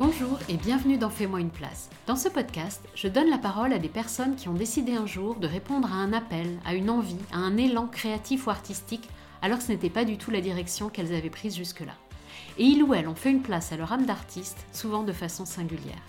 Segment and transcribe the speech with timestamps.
[0.00, 1.90] Bonjour et bienvenue dans Fais-moi une place.
[2.06, 5.34] Dans ce podcast, je donne la parole à des personnes qui ont décidé un jour
[5.34, 9.06] de répondre à un appel, à une envie, à un élan créatif ou artistique,
[9.42, 11.92] alors que ce n'était pas du tout la direction qu'elles avaient prise jusque-là.
[12.56, 15.44] Et ils ou elles ont fait une place à leur âme d'artiste, souvent de façon
[15.44, 16.02] singulière.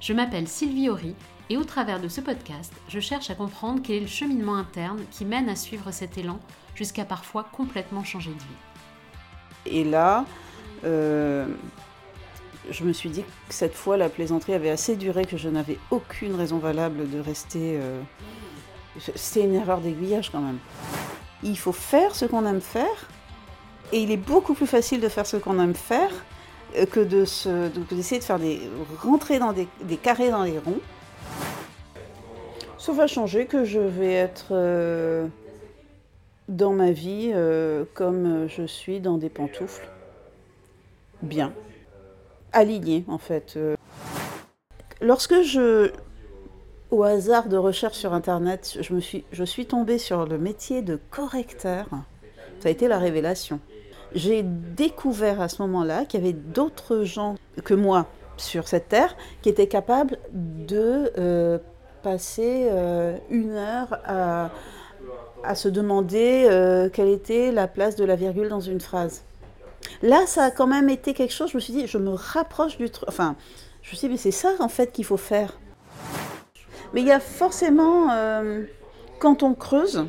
[0.00, 1.14] Je m'appelle Sylvie Horry
[1.50, 5.02] et au travers de ce podcast, je cherche à comprendre quel est le cheminement interne
[5.10, 6.40] qui mène à suivre cet élan
[6.74, 9.76] jusqu'à parfois complètement changer de vie.
[9.76, 10.24] Et là,
[10.84, 11.46] euh,
[12.70, 15.78] je me suis dit que cette fois, la plaisanterie avait assez duré que je n'avais
[15.90, 17.78] aucune raison valable de rester.
[17.80, 18.00] Euh,
[19.14, 20.58] C'était une erreur d'aiguillage quand même.
[21.42, 23.08] Il faut faire ce qu'on aime faire,
[23.92, 26.10] et il est beaucoup plus facile de faire ce qu'on aime faire
[26.76, 27.24] euh, que de
[27.94, 28.60] d'essayer de faire des
[29.02, 30.80] rentrer dans des, carrés dans les ronds.
[32.78, 35.26] Ça va changer que je vais être euh,
[36.48, 37.32] dans ma vie
[37.94, 39.88] comme je suis dans des pantoufles.
[41.22, 41.52] Bien
[42.54, 43.54] aligné en fait.
[43.56, 43.76] Euh.
[45.00, 45.90] Lorsque je,
[46.90, 50.80] au hasard de recherche sur internet, je, me suis, je suis tombée sur le métier
[50.80, 51.86] de correcteur,
[52.60, 53.60] ça a été la révélation.
[54.14, 59.16] J'ai découvert à ce moment-là qu'il y avait d'autres gens que moi sur cette terre
[59.42, 61.58] qui étaient capables de euh,
[62.02, 64.50] passer euh, une heure à,
[65.54, 66.48] se demander
[66.94, 69.24] quelle était la place de la virgule dans une phrase.
[70.02, 72.76] Là, ça a quand même été quelque chose, je me suis dit, je me rapproche
[72.78, 73.08] du truc.
[73.08, 73.36] Enfin,
[73.82, 75.58] je me suis dit, mais c'est ça en fait qu'il faut faire.
[76.92, 78.64] Mais il y a forcément, euh,
[79.18, 80.06] quand on creuse,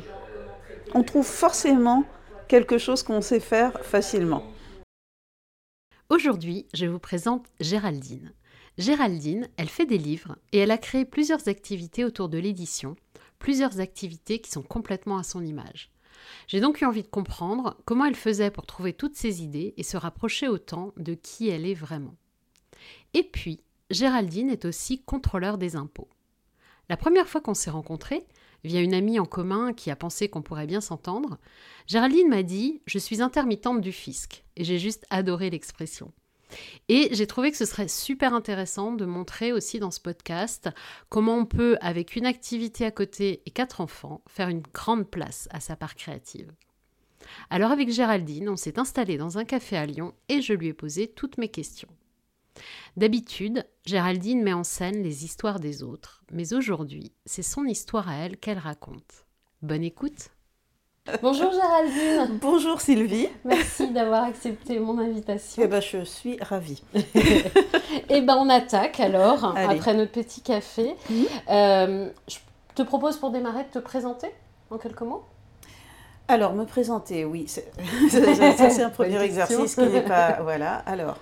[0.94, 2.04] on trouve forcément
[2.48, 4.44] quelque chose qu'on sait faire facilement.
[6.08, 8.32] Aujourd'hui, je vous présente Géraldine.
[8.78, 12.94] Géraldine, elle fait des livres et elle a créé plusieurs activités autour de l'édition,
[13.38, 15.90] plusieurs activités qui sont complètement à son image.
[16.46, 19.82] J'ai donc eu envie de comprendre comment elle faisait pour trouver toutes ces idées et
[19.82, 22.16] se rapprocher autant de qui elle est vraiment.
[23.14, 23.60] Et puis,
[23.90, 26.08] Géraldine est aussi contrôleur des impôts.
[26.88, 28.26] La première fois qu'on s'est rencontrés,
[28.64, 31.38] via une amie en commun qui a pensé qu'on pourrait bien s'entendre,
[31.86, 36.12] Géraldine m'a dit Je suis intermittente du fisc, et j'ai juste adoré l'expression.
[36.88, 40.68] Et j'ai trouvé que ce serait super intéressant de montrer aussi dans ce podcast
[41.08, 45.48] comment on peut, avec une activité à côté et quatre enfants, faire une grande place
[45.50, 46.52] à sa part créative.
[47.50, 50.74] Alors avec Géraldine, on s'est installé dans un café à Lyon et je lui ai
[50.74, 51.88] posé toutes mes questions.
[52.96, 58.14] D'habitude, Géraldine met en scène les histoires des autres, mais aujourd'hui, c'est son histoire à
[58.14, 59.26] elle qu'elle raconte.
[59.60, 60.30] Bonne écoute
[61.22, 62.38] Bonjour Géraldine.
[62.42, 63.28] Bonjour Sylvie.
[63.44, 65.62] Merci d'avoir accepté mon invitation.
[65.64, 66.82] Eh ben, je suis ravie.
[68.08, 70.96] eh ben, on attaque alors, après notre petit café.
[71.48, 72.36] Euh, je
[72.74, 74.28] te propose pour démarrer de te présenter
[74.70, 75.24] en quelques mots.
[76.28, 77.46] Alors, me présenter, oui.
[77.48, 77.60] Ça,
[78.70, 80.40] c'est un premier exercice qui n'est pas...
[80.42, 81.18] Voilà, alors.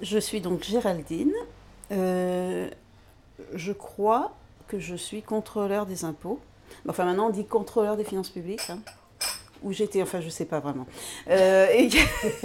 [0.00, 1.34] Je suis donc Géraldine.
[1.92, 2.70] Euh,
[3.54, 4.32] je crois
[4.68, 6.40] que je suis contrôleur des impôts.
[6.88, 8.68] Enfin, maintenant, on dit contrôleur des finances publiques.
[8.70, 8.78] Hein,
[9.62, 10.86] où j'étais, enfin, je ne sais pas vraiment.
[11.28, 11.66] Euh,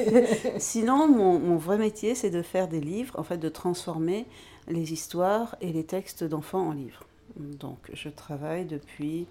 [0.58, 4.26] sinon, mon, vrai métier, c'est de faire des livres, en fait, de transformer
[4.68, 7.04] les histoires et les textes d'enfants en livres.
[7.38, 9.28] Donc, je travaille depuis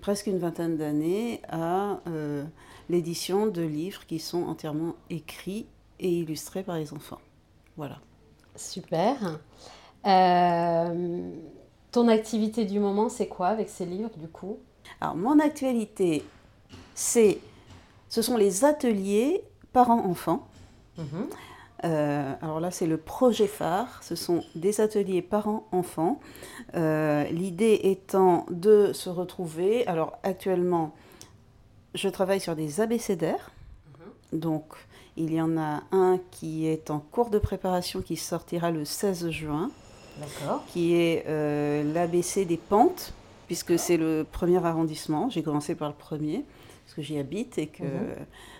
[0.00, 2.44] presque une vingtaine d'années à euh,
[2.88, 5.66] l'édition de livres qui sont entièrement écrits
[6.00, 7.20] et illustrés par les enfants.
[7.76, 7.98] Voilà.
[8.56, 9.38] Super.
[10.04, 11.30] Euh,
[11.92, 14.58] ton activité du moment, c'est quoi avec ces livres, du coup?
[15.00, 16.24] Alors, mon actualité,
[16.94, 17.38] c'est,
[18.08, 20.48] ce sont les ateliers parents-enfants.
[20.98, 21.28] Mhm.
[21.84, 24.02] Euh, alors là, c'est le projet phare.
[24.02, 26.20] Ce sont des ateliers parents-enfants.
[26.74, 29.86] Euh, l'idée étant de se retrouver.
[29.86, 30.94] Alors actuellement,
[31.94, 33.50] je travaille sur des abécédaires.
[34.32, 34.38] Mhm.
[34.38, 34.64] Donc,
[35.16, 39.28] il y en a un qui est en cours de préparation qui sortira le 16
[39.30, 39.70] juin
[40.68, 43.12] qui est euh, l'ABC des pentes,
[43.46, 45.30] puisque c'est le premier arrondissement.
[45.30, 46.44] J'ai commencé par le premier,
[46.84, 48.14] parce que j'y habite et que mhm.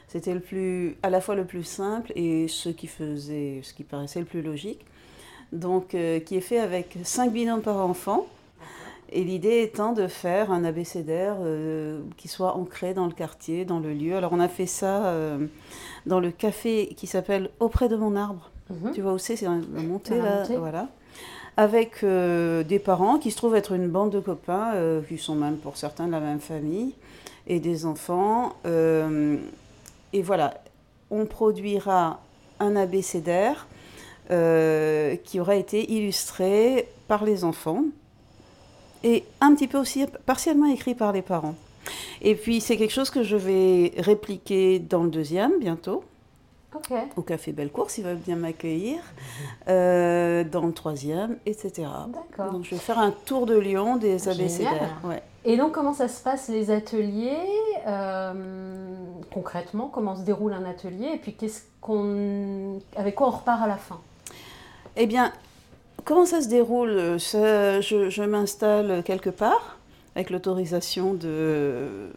[0.09, 3.85] c'était le plus, à la fois le plus simple et ce qui faisait, ce qui
[3.85, 4.85] paraissait le plus logique.
[5.53, 8.27] Donc, euh, qui est fait avec 5 binômes par enfant.
[9.15, 13.79] Et l'idée étant de faire un abécédaire euh, qui soit ancré dans le quartier, dans
[13.79, 14.17] le lieu.
[14.17, 15.15] Alors on a fait ça
[16.07, 18.51] dans le café qui s'appelle Auprès de mon arbre.
[18.71, 18.93] Mhm.
[18.95, 19.37] Tu vois où c'est?
[19.37, 20.45] C'est la montée, là.
[20.57, 20.89] Voilà
[21.57, 25.35] avec euh, des parents qui se trouvent être une bande de copains, euh, qui sont
[25.35, 26.95] même pour certains de la même famille,
[27.47, 28.55] et des enfants.
[28.67, 29.37] Euh,
[30.13, 30.55] et voilà,
[31.11, 32.21] on produira
[32.61, 33.67] un abécédaire
[35.25, 37.85] qui aura été illustré par les enfants
[39.05, 41.57] et un petit peu aussi partiellement écrit par les parents.
[42.23, 46.05] Et puis c'est quelque chose que je vais répliquer dans le deuxième bientôt.
[47.17, 49.01] Au Café Bellecour, s'ils veulent bien m'accueillir,
[49.69, 51.89] euh, dans le troisième, etc.
[52.09, 52.53] D'accord.
[52.53, 55.01] Donc je vais faire un tour de Lyon des abécédaires.
[55.05, 55.23] Ouais.
[55.45, 57.37] Et donc comment ça se passe les ateliers
[57.87, 58.95] euh,
[59.33, 63.67] Concrètement, comment se déroule un atelier Et puis qu'est-ce qu'on, avec quoi on repart à
[63.67, 64.01] la fin?
[64.97, 65.33] Eh bien,
[66.05, 67.19] comment ça se déroule?
[67.19, 69.79] Je, je m'installe quelque part
[70.15, 72.11] avec l'autorisation de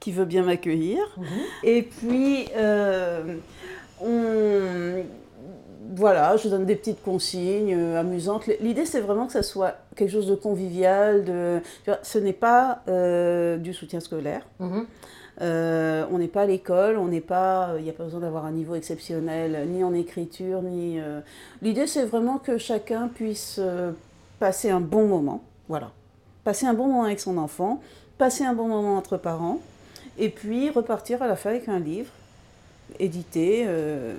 [0.00, 1.00] qui veut bien m'accueillir.
[1.16, 1.26] Mhm.
[1.64, 3.36] Et puis, euh,
[4.02, 5.04] on,
[5.94, 8.46] voilà, je donne des petites consignes euh, amusantes.
[8.60, 11.24] L'idée, c'est vraiment que ça soit quelque chose de convivial.
[11.24, 11.60] De,
[12.02, 14.46] ce n'est pas euh, du soutien scolaire.
[14.58, 14.86] Mhm.
[15.40, 18.52] on n'est pas à l'école, on n'est pas, il n'y a pas besoin d'avoir un
[18.52, 20.98] niveau exceptionnel, ni en écriture, ni.
[21.62, 23.60] L'idée, c'est vraiment que chacun puisse
[24.38, 25.42] passer un bon moment.
[25.68, 25.92] Voilà
[26.48, 27.82] passer un bon moment avec son enfant,
[28.16, 29.60] passer un bon moment entre parents,
[30.16, 32.10] et puis repartir à la fin avec un livre
[32.98, 34.14] édité euh,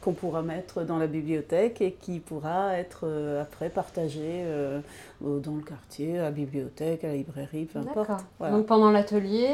[0.00, 4.80] qu'on pourra mettre dans la bibliothèque et qui pourra être euh, après partagé euh,
[5.20, 8.24] dans le quartier, à la bibliothèque, à la librairie, peu importe.
[8.40, 9.50] Donc pendant l'atelier,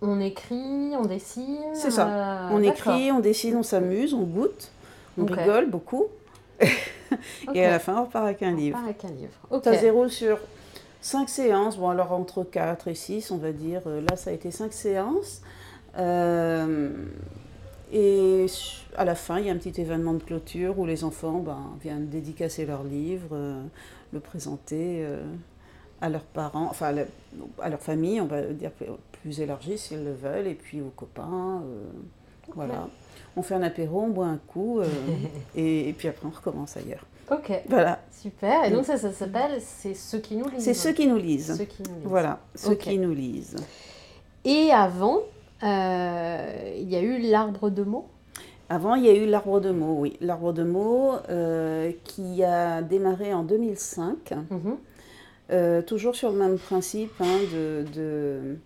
[0.00, 2.48] on écrit, on dessine C'est ça.
[2.50, 4.70] on écrit, on dessine, on s'amuse, on goûte,
[5.18, 6.06] on rigole beaucoup.
[7.54, 8.78] et à la fin, on repart avec un livre.
[8.78, 9.62] On repart avec un livre.
[9.64, 10.38] Ça zéro sur
[11.04, 14.52] Cinq séances, bon alors entre 4 et 6 on va dire, là ça a été
[14.52, 15.42] cinq séances.
[15.98, 16.90] Euh,
[17.92, 18.46] et
[18.96, 21.76] à la fin, il y a un petit événement de clôture où les enfants ben,
[21.80, 23.62] viennent dédicacer leur livre, euh,
[24.12, 25.06] le présenter
[26.00, 26.94] à leurs parents, enfin
[27.60, 28.70] à, leur famille, on va dire
[29.22, 31.62] plus élargie s'ils le veulent, et puis aux copains.
[32.54, 32.88] Voilà.
[33.36, 34.80] On fait un apéro, on boit un coup,
[35.56, 37.06] et, puis après on recommence ailleurs.
[37.30, 37.52] Ok.
[37.68, 38.00] Voilà.
[38.10, 38.64] Super.
[38.64, 40.64] Et donc ça, ça s'appelle C'est ceux qui nous lisent.
[40.64, 41.56] C'est ceux qui nous lisent.
[41.56, 42.04] Ceux qui nous lisent.
[42.04, 43.56] Voilà, ceux qui nous lisent.
[44.44, 45.20] Et avant,
[45.62, 48.08] euh, il y a eu l'arbre de mots.
[48.68, 50.16] Avant, il y a eu l'arbre de mots, oui.
[50.20, 54.32] L'arbre de mots euh, qui a démarré en 2005.
[54.50, 54.76] Mhm.
[55.50, 58.56] Euh, toujours sur le même principe hein, de, de,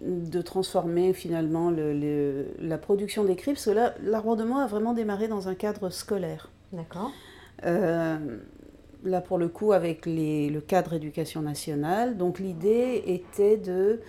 [0.00, 4.92] de, transformer finalement le, la production d'écrits, parce que là, l'arbre de mots a vraiment
[4.92, 6.50] démarré dans un cadre scolaire.
[6.72, 7.10] D'accord.
[9.04, 12.16] Là, pour le coup, avec le cadre éducation nationale.
[12.16, 14.00] Donc, l'idée était de,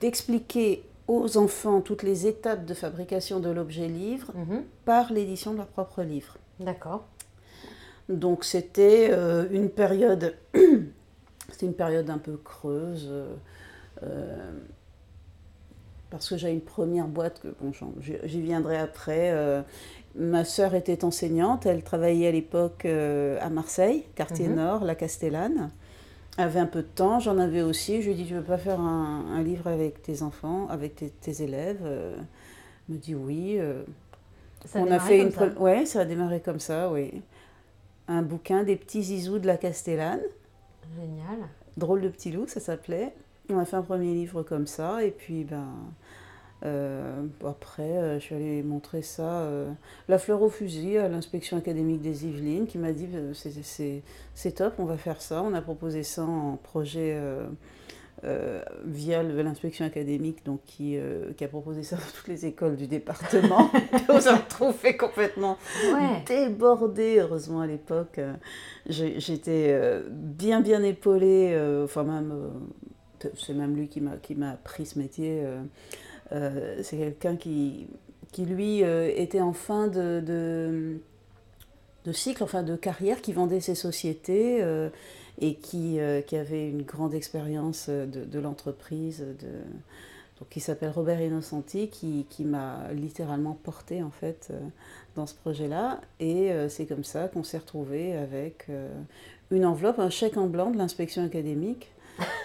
[0.00, 4.64] d'expliquer aux enfants toutes les étapes de fabrication de l'objet livre mhm.
[4.84, 6.36] par l'édition de leur propre livre.
[6.58, 7.06] D'accord.
[8.08, 10.36] Donc, c'était euh, une période.
[11.50, 13.10] c'était une période un peu creuse.
[14.02, 14.52] Euh,
[16.10, 19.32] parce que j'ai une première boîte, que bon, j'y viendrai après,
[20.18, 24.54] Ma sœur était enseignante, elle travaillait à l'époque euh, à Marseille, quartier mhm.
[24.54, 25.70] nord, la Castellane.
[26.38, 28.02] Avait un peu de temps, j'en avais aussi.
[28.02, 31.42] Je lui ai dit, tu veux pas faire un, livre avec tes enfants, avec tes,
[31.42, 31.80] élèves?
[31.82, 33.56] Elle me dit oui.
[33.58, 33.82] Euh.
[34.64, 35.48] Ça a On a fait une ça.
[35.58, 37.22] Ouais, ça a démarré comme ça, oui.
[38.08, 40.20] Un bouquin des petits zizous de la Castellane.
[40.98, 41.48] Génial.
[41.76, 43.14] Drôle de petit loup, ça s'appelait.
[43.48, 45.66] On a fait un premier livre comme ça, et puis ben
[47.44, 49.70] après, euh, je suis allée montrer ça, euh,
[50.08, 53.08] la fleur au fusil, à l'inspection académique des Yvelines, qui m'a dit
[54.34, 55.42] c'est top, on va faire ça.
[55.42, 57.18] On a proposé ça en projet
[58.84, 60.98] via l'inspection académique, donc qui,
[61.36, 63.70] qui, a proposé ça dans toutes les écoles du département.
[64.08, 65.58] on s'est retrouvés complètement
[66.26, 68.20] débordés, heureusement à l'époque.
[68.86, 69.78] J'étais
[70.10, 72.34] bien bien épaulée, enfin même,
[73.36, 74.00] c'est même lui qui
[74.34, 75.44] m'a appris ce métier.
[76.32, 77.86] Euh, c'est quelqu'un qui,
[78.32, 80.98] qui, lui, euh, était en fin de,
[82.04, 84.88] de, cycle, enfin de carrière, qui vendait ses sociétés euh,
[85.40, 89.24] et qui, qui, avait une grande expérience de, de l'entreprise.
[90.38, 94.52] Donc, qui s'appelle Robert Innocenti, qui, qui m'a littéralement porté en fait
[95.14, 96.00] dans ce projet-là.
[96.20, 98.68] Et c'est comme ça qu'on s'est retrouvé avec
[99.50, 101.90] une enveloppe, un chèque en blanc de l'inspection académique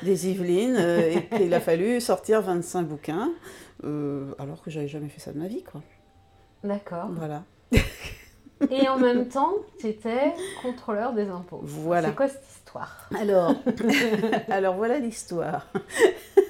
[0.04, 3.32] des Yvelines, et qu'il a fallu sortir 25 bouquins.
[3.84, 5.82] Euh, alors que j'avais jamais fait ça de ma vie, quoi.
[6.64, 7.08] D'accord.
[7.12, 7.44] Voilà.
[8.70, 11.62] Et en même temps, tu étais contrôleur des impôts.
[11.64, 12.10] Voilà.
[12.10, 13.10] C'est quoi cette histoire?
[13.20, 13.56] Alors,
[14.50, 15.68] alors voilà l'histoire.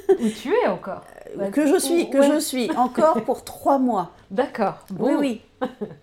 [0.09, 1.03] Où tu es encore?
[1.39, 4.11] Euh, Que je suis, que je suis encore pour trois mois.
[4.29, 4.79] D'accord.
[4.99, 5.41] Oui, oui.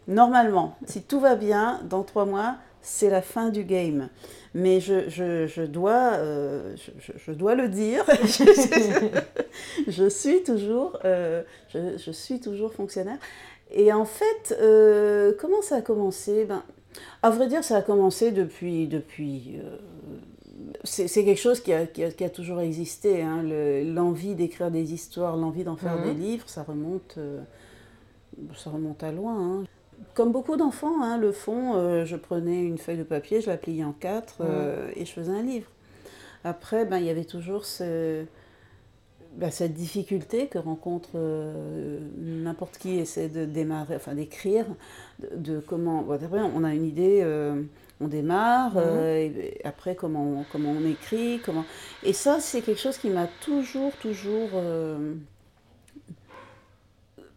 [0.07, 4.09] Normalement, si tout va bien, dans trois mois, c'est la fin du game.
[4.55, 8.05] Mais je, je, je dois, euh, je, je, dois le dire,
[9.89, 13.19] je, suis toujours, euh, je, suis toujours fonctionnaire.
[13.71, 16.47] Et en fait, euh, comment ça a commencé?
[16.47, 16.63] Ben,
[17.23, 18.87] À vrai dire, ça a commencé depuis...
[18.87, 19.61] depuis
[20.85, 23.21] c'est quelque chose qui a, qui a, qui a toujours existé.
[23.21, 23.43] Hein,
[23.85, 26.21] l'envie d'écrire des histoires, l'envie d'en faire des mhm.
[26.21, 27.19] livres, ça remonte
[28.57, 29.37] ça remonte à loin.
[29.37, 29.65] Hein.
[30.15, 33.57] Comme beaucoup d'enfants hein, le font, euh, je prenais une feuille de papier, je la
[33.57, 35.69] pliais en quatre euh, et je faisais un livre.
[36.45, 43.29] Après, ben, il y avait toujours ben, cette difficulté que rencontre euh, n'importe qui essaie
[43.29, 44.67] de démarrer, enfin d'écrire,
[45.37, 46.05] de, comment.
[46.09, 47.25] on a une idée,
[48.01, 48.99] on démarre, mhm.
[49.05, 51.65] et après comment on, comment on écrit, comment.
[52.05, 54.51] Et ça, c'est quelque chose qui m'a toujours, toujours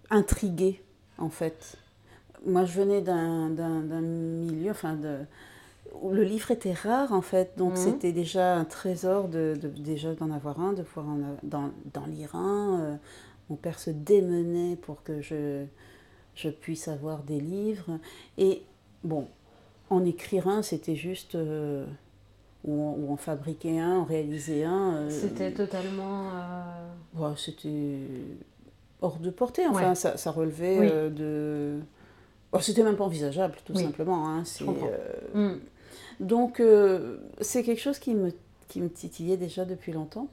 [0.09, 0.81] intriguée,
[1.17, 1.80] en fait
[2.45, 5.17] moi, je venais d'un milieu, enfin, de,
[6.01, 7.53] où le livre était rare, en fait.
[7.57, 7.77] Donc, mhm.
[7.77, 12.79] c'était déjà un trésor de, déjà d'en avoir un, de pouvoir d'en lire un.
[12.79, 12.95] Euh,
[13.49, 15.65] mon père se démenait pour que je,
[16.35, 17.99] je puisse avoir des livres.
[18.37, 18.63] Et,
[19.03, 19.27] bon,
[19.89, 21.35] en écrire un, c'était juste...
[21.35, 21.85] Euh,
[22.63, 24.93] ou, en fabriquer un, en réaliser un.
[24.93, 26.29] Euh, c'était totalement...
[27.15, 27.97] Ouais, c'était
[29.01, 29.65] hors de portée.
[29.65, 31.79] Enfin, ça, ça, relevait de
[32.53, 34.27] Oh, c'était même pas envisageable, tout simplement.
[34.27, 35.59] Hein, euh, mm.
[36.19, 38.33] Donc, euh, c'est quelque chose qui me,
[38.67, 40.27] qui me titillait déjà depuis longtemps.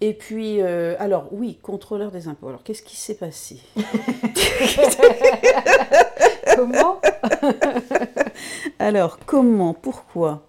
[0.00, 2.48] Et puis, euh, alors oui, contrôleur des impôts.
[2.48, 3.60] Alors, qu'est-ce qui s'est passé?
[6.56, 7.00] Comment?
[8.78, 9.74] Alors, comment?
[9.74, 10.46] Pourquoi?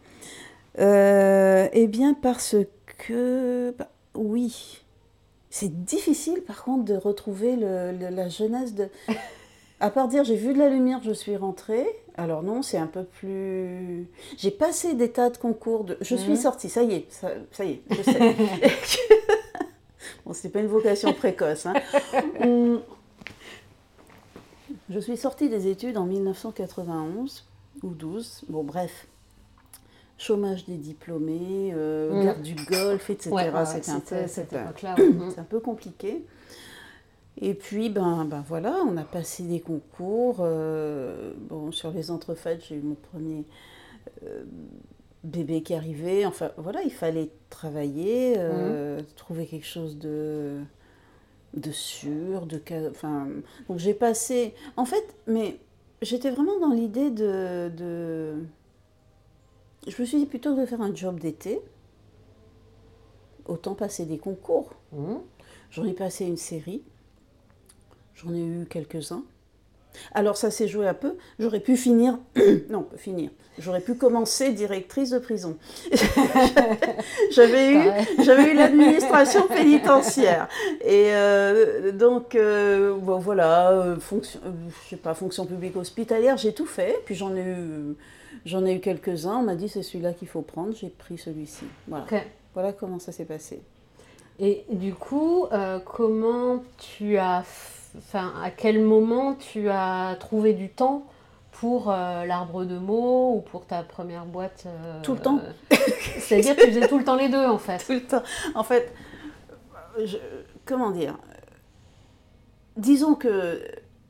[0.78, 2.56] Eh bien, parce
[2.98, 4.82] que, bah, oui,
[5.50, 8.90] c'est difficile par contre de retrouver la jeunesse de
[9.80, 11.86] à part dire j'ai vu de la lumière, je suis rentrée.
[12.16, 14.08] Alors non, c'est un peu plus.
[14.38, 15.84] J'ai passé des tas de concours.
[15.84, 15.98] De...
[16.02, 18.20] Je suis sortie, ça y est, ça, y est, je sais.
[20.26, 21.66] bon, c'est pas une vocation précoce.
[21.66, 21.74] Hein.
[24.90, 27.46] Je suis sortie des études en 1991
[27.82, 28.44] ou 12.
[28.50, 29.08] Bon, bref.
[30.20, 32.22] Chômage des diplômés, euh, mhm.
[32.22, 33.32] guerre du Golfe, etc.
[34.28, 34.74] c'était un,
[35.38, 36.24] un peu compliqué.
[37.42, 40.38] Et puis, ben, ben voilà, on a passé des concours.
[40.40, 43.44] Euh, bon, sur les entrefaites, j'ai eu mon premier
[44.24, 44.44] euh,
[45.24, 46.26] bébé qui arrivait.
[46.26, 49.06] Enfin, voilà, il fallait travailler, euh, mmh.
[49.16, 50.60] trouver quelque chose de,
[51.56, 52.62] de sûr, de...
[52.90, 53.28] Enfin,
[53.68, 54.54] donc j'ai passé...
[54.78, 55.58] En fait, mais
[56.04, 58.36] j'étais vraiment dans l'idée de, de...
[59.88, 61.60] Je me suis dit, plutôt que de faire un job d'été,
[63.46, 64.76] autant passer des concours.
[64.92, 65.16] Mmh.
[65.72, 66.84] J'en ai passé une série.
[68.16, 69.24] J'en ai eu quelques-uns.
[70.14, 71.16] Alors ça s'est joué un peu.
[71.40, 72.18] J'aurais pu finir,
[72.70, 73.30] non, finir.
[73.60, 75.58] J'aurais pu commencer directrice de prison.
[77.32, 77.82] j'avais eu,
[78.24, 80.48] j'avais eu l'administration pénitentiaire.
[80.82, 84.40] Et euh, donc euh, bon, voilà, euh, fonction,
[84.84, 87.00] je sais pas, fonction publique hospitalière, j'ai tout fait.
[87.06, 87.96] Puis j'en ai eu,
[88.46, 89.38] j'en ai eu quelques-uns.
[89.38, 90.74] On m'a dit c'est celui-là qu'il faut prendre.
[90.76, 91.66] J'ai pris celui-ci.
[91.88, 92.06] Voilà.
[92.56, 93.62] Voilà comment ça s'est passé.
[94.40, 95.48] Et du coup,
[95.86, 97.44] comment tu as
[97.98, 101.06] enfin, à quel moment tu as trouvé du temps
[101.52, 105.40] pour euh, l'arbre de mots ou pour ta première boîte euh, Tout le temps.
[106.20, 107.78] C'est-à-dire que tu faisais tout le temps les deux en fait.
[107.86, 108.24] Tout le temps.
[108.56, 108.94] En fait,
[110.66, 111.18] comment dire?
[112.76, 113.62] Disons que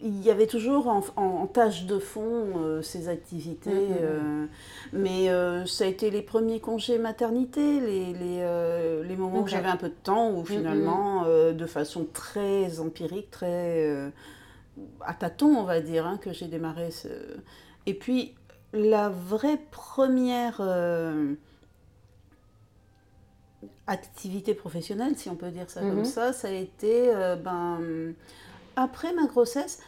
[0.04, 3.98] il y avait toujours en, tâche de fond euh, ces activités, mm, mm, mm.
[4.02, 4.46] Euh,
[4.92, 9.70] mais euh, ça a été les premiers congés maternité, les, les, les moments où j'avais
[9.70, 14.12] un peu de temps, où finalement, de façon très empirique, très
[15.02, 16.92] à tâtons, on va dire, hein, que j'ai démarré.
[16.92, 17.08] Ce...
[17.86, 18.36] Et puis,
[18.74, 20.62] la vraie première
[23.88, 27.10] activité professionnelle, si on peut dire ça comme ça, ça a été
[27.42, 28.14] ben,
[28.76, 29.80] après ma grossesse.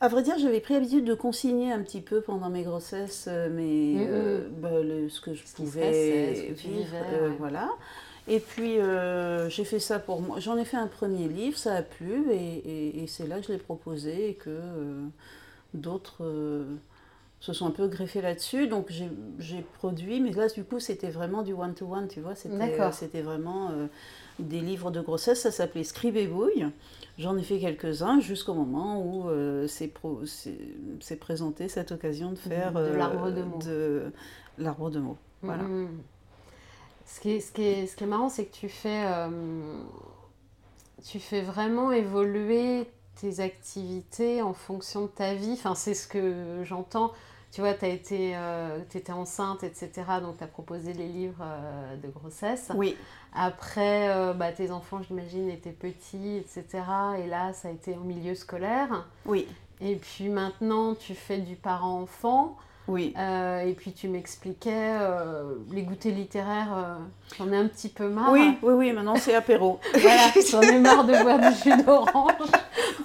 [0.00, 3.48] À vrai dire, j'avais pris l'habitude de consigner un petit peu pendant mes grossesses euh,
[3.50, 4.06] mais.
[4.06, 4.68] Euh, bah,
[5.08, 6.94] ce que je pouvais vivre.
[6.94, 7.70] Euh, voilà.
[8.28, 8.76] Et puis,
[9.48, 10.38] j'ai fait ça pour moi.
[10.38, 13.52] J'en ai fait un premier livre, ça a plu, et, et, c'est là que je
[13.52, 14.58] l'ai proposé et que
[15.74, 16.66] d'autres
[17.38, 18.66] se sont un peu greffés là-dessus.
[18.66, 18.90] Donc,
[19.38, 22.34] j'ai produit, mais là, du coup, c'était vraiment du one-to-one, tu vois.
[22.34, 23.70] C'était vraiment
[24.40, 26.66] des livres de grossesse, ça s'appelait Scribe et Bouille.
[27.18, 29.90] J'en ai fait quelques-uns jusqu'au moment où euh, s'est
[31.18, 33.58] présenté cette occasion de faire de euh, l'arbre de mots.
[33.58, 34.12] De
[34.58, 35.16] l'arbre de mots.
[35.40, 35.62] Voilà.
[35.62, 35.88] Mm-hmm.
[37.06, 39.28] Ce, qui est, ce, qui est, ce qui est marrant, c'est que tu fais, euh,
[41.06, 42.86] tu fais vraiment évoluer
[43.18, 45.52] tes activités en fonction de ta vie.
[45.52, 47.12] Enfin, c'est ce que j'entends
[47.52, 49.90] tu vois, tu été, euh, étais enceinte, etc.
[50.20, 52.70] Donc, tu as proposé les livres euh, de grossesse.
[52.74, 52.96] Oui.
[53.34, 56.64] Après, euh, bah, tes enfants, j'imagine, étaient petits, etc.
[57.18, 59.06] Et là, ça a été au milieu scolaire.
[59.24, 59.48] Oui.
[59.80, 62.56] Et puis maintenant, tu fais du parent-enfant.
[62.88, 63.14] Oui.
[63.18, 66.98] Euh, et puis tu m'expliquais euh, les goûters littéraires,
[67.36, 68.30] j'en ai un petit peu marre.
[68.30, 69.80] Oui, oui, oui, maintenant c'est apéro.
[69.94, 72.32] voilà, j'en ai marre de boire du jus d'orange.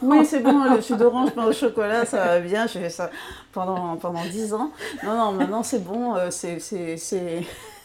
[0.02, 2.68] oui, c'est bon, le jus d'orange pain au chocolat, ça va bien.
[2.68, 3.10] J'ai fait ça
[3.52, 4.72] pendant, pendant 10 ans.
[5.04, 6.60] Non, non, maintenant c'est bon, c'est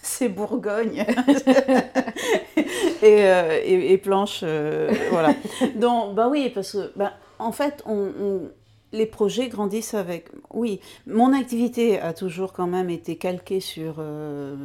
[0.02, 1.04] c'est Bourgogne
[3.02, 4.44] et, et, et, planche,
[5.10, 5.34] voilà.
[5.74, 8.50] Donc, bah oui, parce que, bah, en fait, on,
[8.92, 10.28] les projets grandissent avec.
[10.52, 14.56] Oui, mon activité a toujours quand même été calquée sur euh,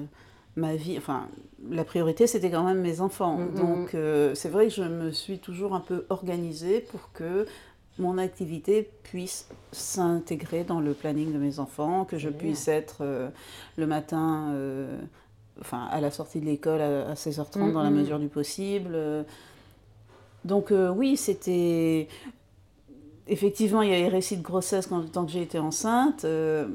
[0.56, 0.98] ma vie.
[0.98, 1.28] Enfin,
[1.70, 3.38] la priorité, c'était quand même mes enfants.
[3.38, 3.98] Mm, mm, Donc, mm.
[3.98, 7.46] Euh, c'est vrai que je me suis toujours un peu organisée pour que
[8.00, 13.30] mon activité puisse s'intégrer dans le planning de mes enfants, que je puisse être euh,
[13.76, 14.56] le matin,
[15.60, 18.98] enfin, à la sortie de l'école à, 16h30 dans la mesure du possible.
[20.46, 22.08] Donc oui, c'était
[23.28, 26.26] effectivement, il y a les récits de grossesse quand, tant que j'ai été enceinte.
[26.26, 26.68] Euh,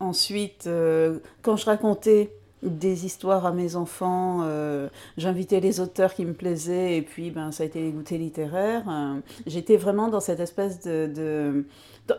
[0.00, 2.30] ensuite, euh, quand je racontais
[2.62, 4.88] des histoires à mes enfants, euh,
[5.18, 8.84] j'invitais les auteurs qui me plaisaient, et puis ben, ça a été les goûters littéraires.
[9.46, 11.64] J'étais vraiment dans cette espèce de,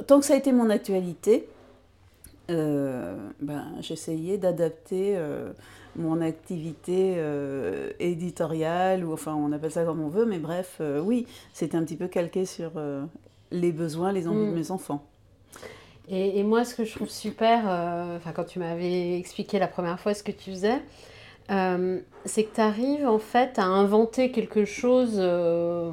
[0.07, 1.47] Tant que ça a été mon actualité,
[2.47, 3.17] ben,
[3.81, 5.17] j'essayais d'adapter
[5.95, 7.17] mon activité
[7.99, 11.97] éditoriale, ou enfin on appelle ça comme on veut, mais bref, oui, c'était un petit
[11.97, 12.73] peu calqué sur
[13.51, 14.55] les besoins, les envies de mm.
[14.55, 15.05] mes enfants.
[16.07, 20.13] Et, moi, ce que je trouve super, euh, quand tu m'avais expliqué la première fois
[20.13, 20.81] ce que tu faisais,
[21.49, 25.91] euh, c'est que tu arrives en fait à inventer quelque chose euh,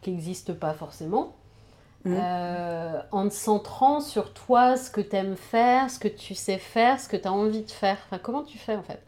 [0.00, 1.36] qui n'existe pas forcément,
[2.06, 2.16] mm.
[3.12, 6.98] en te centrant sur toi, ce que tu aimes faire, ce que tu sais faire,
[6.98, 7.98] ce que tu as envie de faire.
[8.06, 9.02] Enfin, comment tu fais en fait?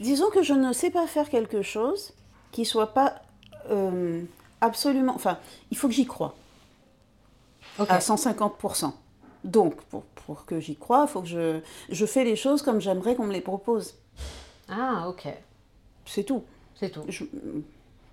[0.00, 2.14] Disons que je ne sais pas faire quelque chose
[2.50, 3.22] qui soit pas
[4.60, 5.14] absolument...
[5.14, 5.38] Enfin,
[5.70, 6.34] il faut que j'y croie
[7.78, 8.92] à 150%.
[9.44, 12.80] Donc, pour, pour que j'y croie, il faut que je, je fais les choses comme
[12.80, 13.94] j'aimerais qu'on me les propose.
[14.68, 15.28] Ah, ok.
[16.06, 16.42] C'est tout.
[16.74, 17.04] C'est tout.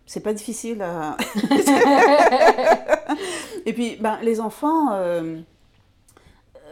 [0.06, 1.16] C'est pas difficile à...
[3.66, 5.40] Et puis, ben, les enfants, euh,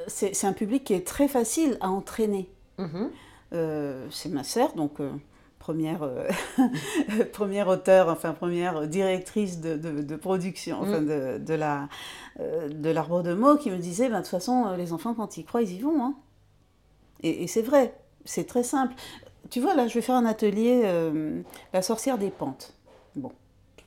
[0.07, 2.49] c'est un public qui est très facile à entraîner.
[2.77, 3.09] Mhm.
[3.53, 5.11] Euh, c'est ma sœur, donc euh,
[5.69, 6.27] première, euh,
[7.31, 11.05] première auteure, enfin première directrice de, de, production, enfin mm.
[11.05, 11.87] de, de la
[12.39, 15.13] euh, de l'arbre de mots, qui me disait, ben, de toute façon, euh, les enfants,
[15.13, 16.03] quand ils croient, ils y vont.
[16.03, 16.15] Hein.
[17.21, 17.93] Et, c'est vrai,
[18.25, 18.95] c'est très simple.
[19.51, 20.89] Tu vois, là, je vais faire un atelier,
[21.73, 22.73] La sorcière des pentes.
[23.15, 23.31] Bon,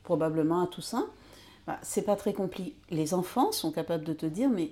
[0.04, 1.06] probablement à Toussaint.
[1.66, 2.76] Bah, c'est pas très compliqué.
[2.90, 4.70] Les enfants sont capables de te dire, mais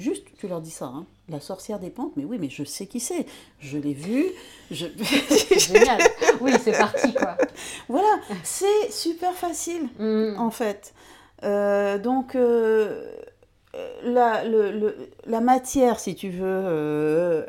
[0.00, 2.86] juste, tu leur dis ça, hein, la sorcière des pentes, mais oui, mais je sais
[2.86, 3.26] qui c'est.
[3.60, 4.26] Je l'ai vue.
[4.70, 4.86] Je...
[5.58, 6.00] Génial.
[6.40, 7.36] Oui, c'est parti, quoi.
[7.88, 10.36] Voilà, c'est super facile, mm.
[10.38, 10.94] en fait.
[11.44, 13.10] Euh, donc, euh,
[14.02, 14.94] la, le,
[15.26, 17.46] la, matière, si tu veux, euh,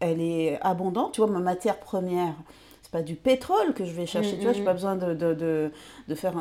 [0.00, 1.12] elle est abondante.
[1.12, 2.34] Tu vois, ma matière première,
[2.82, 4.36] c'est pas du pétrole que je vais chercher.
[4.36, 5.70] Tu vois, j'ai pas besoin de, de,
[6.08, 6.34] de, faire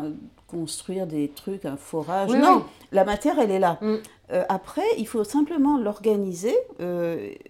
[0.48, 2.32] construire des trucs, un forage.
[2.32, 3.80] non, la matière, elle est là.
[4.32, 4.46] Mm.
[4.50, 6.56] après, il faut simplement l'organiser,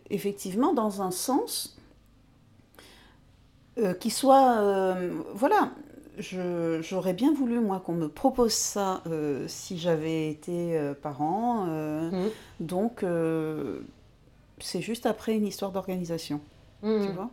[0.09, 1.77] effectivement, dans un sens
[3.99, 4.97] qui soit,
[5.33, 5.71] voilà,
[6.19, 11.65] j'aurais bien voulu, moi, qu'on me propose ça euh, si j'avais été euh, parent.
[11.67, 12.29] Euh, mmh.
[12.59, 13.05] Donc,
[14.59, 16.41] c'est juste après une histoire d'organisation.
[16.83, 17.05] Mmh.
[17.05, 17.29] Tu vois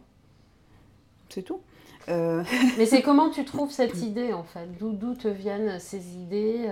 [1.28, 1.60] C'est tout.
[2.08, 4.66] Mais c'est comment tu trouves cette idée, en fait?
[4.78, 6.70] D'où te viennent ces idées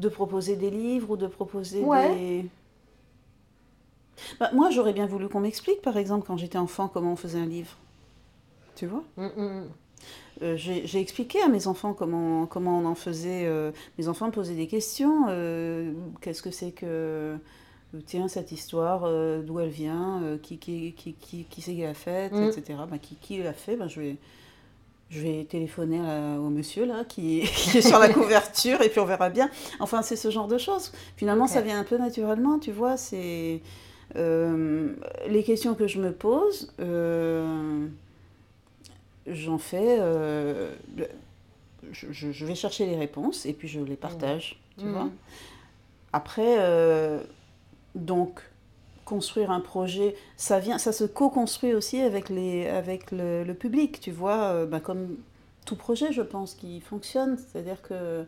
[0.00, 2.46] De proposer des livres ou de proposer des...
[4.38, 7.38] Bah, moi, j'aurais bien voulu qu'on m'explique, par exemple, quand j'étais enfant, comment on faisait
[7.38, 7.76] un livre
[8.80, 9.04] tu vois?
[9.18, 9.68] Mm, mm, mm.
[10.42, 13.44] Euh, j'ai expliqué à mes enfants comment, comment on en faisait.
[13.44, 15.26] Euh, mes enfants me posaient des questions.
[15.28, 17.36] Euh, qu'est-ce que c'est que.
[18.06, 19.00] Tiens, cette histoire,
[19.42, 22.78] d'où elle vient, qui, qui, qui, qui, qui c'est qui l'a faite, etc.
[22.88, 23.74] Ben, qui, qui l'a fait?
[23.74, 24.16] Ben, je, vais,
[25.10, 25.98] je vais téléphoner
[26.38, 29.50] au monsieur là, qui, est sur la couverture, et puis on verra bien.
[29.80, 30.92] Enfin, c'est ce genre de choses.
[31.16, 32.96] Finalement, ça vient un peu naturellement, tu vois.
[32.96, 33.60] C'est.
[34.14, 36.72] les questions que je me pose
[39.26, 39.98] j'en fais.
[40.00, 40.72] Euh,
[41.92, 45.04] je, vais chercher les réponses et puis je les partage, tu vois.
[45.04, 45.12] Mmh.
[46.12, 47.20] Après, euh,
[47.94, 48.40] donc,
[49.10, 54.12] construire un projet, ça, vient, ça se co-construit aussi avec, les, avec le, public, tu
[54.12, 55.16] vois, euh, bah, comme
[55.66, 57.36] tout projet, je pense, qui fonctionne.
[57.36, 58.24] C'est-à-dire que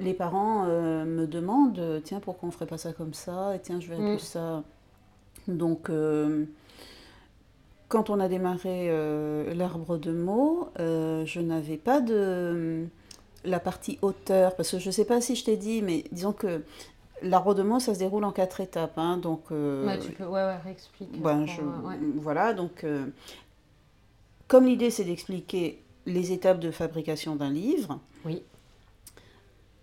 [0.00, 3.78] les parents me demandent, tiens, pourquoi on ne ferait pas ça comme ça Et tiens,
[3.78, 4.16] je vais mmh.
[4.16, 4.64] plus ça.
[5.46, 5.88] Donc,
[7.92, 12.86] quand on a démarré euh, l'arbre de mots, euh, je n'avais pas de
[13.44, 16.32] la partie auteur, parce que je ne sais pas si je t'ai dit, mais disons
[16.32, 16.62] que
[17.22, 18.96] Mots, ça se déroule en quatre étapes.
[18.96, 21.20] Hein, donc, ouais, tu peux, ouais, ouais, réexplique.
[21.20, 21.60] Ben, je,
[22.16, 22.84] voilà, donc,
[24.48, 28.00] comme l'idée, c'est d'expliquer les étapes de fabrication d'un livre.
[28.24, 28.42] Oui.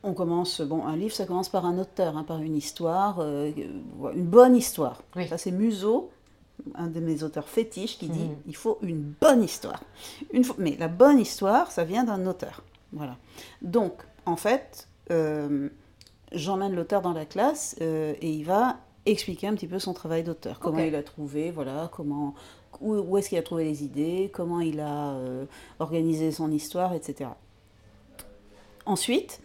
[0.04, 4.25] On commence, bon, un livre, ça commence par un auteur, hein, par une histoire, une
[4.25, 5.02] bonne histoire.
[5.28, 6.12] Ça, c'est Museau,
[6.75, 8.36] un de mes auteurs fétiches, qui dit mhm.
[8.47, 9.84] il faut une bonne histoire.
[10.32, 12.63] Une Mais la bonne histoire, ça vient d'un auteur.
[12.93, 13.17] Voilà.
[13.62, 13.93] Donc,
[14.25, 15.69] en fait, euh,
[16.32, 20.24] j'emmène l'auteur dans la classe euh, et il va expliquer un petit peu son travail
[20.24, 22.36] d'auteur, comment il a trouvé, voilà, comment,
[22.82, 25.46] où, est-ce qu'il a trouvé les idées, comment il a euh,
[25.80, 27.30] organisé son histoire, etc.
[28.86, 29.42] Ensuite,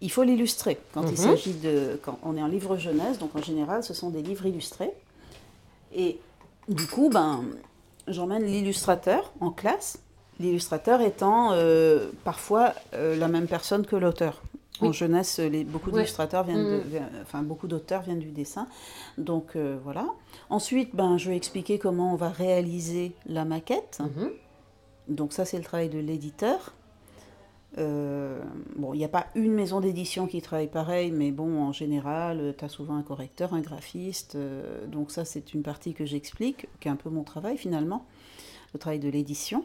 [0.00, 0.78] il faut l'illustrer.
[0.94, 1.16] Quand il mhm.
[1.16, 4.46] s'agit de, quand on est en livre jeunesse, donc en général, ce sont des livres
[4.46, 4.92] illustrés.
[5.94, 6.18] Et
[6.68, 7.44] du coup, ben,
[8.06, 9.98] j'emmène l'illustrateur en classe,
[10.38, 14.42] l'illustrateur étant euh, parfois euh, la même personne que l'auteur.
[14.80, 17.22] En jeunesse, les, beaucoup d'illustrateurs viennent, de, mm.
[17.22, 18.66] enfin beaucoup d'auteurs viennent du dessin.
[19.18, 20.06] Donc euh, voilà.
[20.48, 24.00] Ensuite, ben, je vais expliquer comment on va réaliser la maquette.
[24.00, 25.14] Mm-hmm.
[25.14, 26.74] Donc ça, c'est le travail de l'éditeur.
[27.78, 28.40] Euh,
[28.76, 32.54] bon, il n'y a pas une maison d'édition qui travaille pareil, mais bon, en général,
[32.58, 34.34] tu as souvent un correcteur, un graphiste.
[34.34, 38.06] Euh, donc ça, c'est une partie que j'explique, qui est un peu mon travail finalement,
[38.72, 39.64] le travail de l'édition.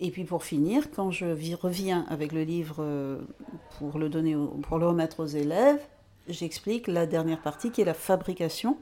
[0.00, 3.20] Et puis pour finir, quand je reviens avec le livre euh,
[3.78, 5.80] pour le, donner pour le remettre aux élèves,
[6.28, 8.76] j'explique la dernière partie qui est la fabrication,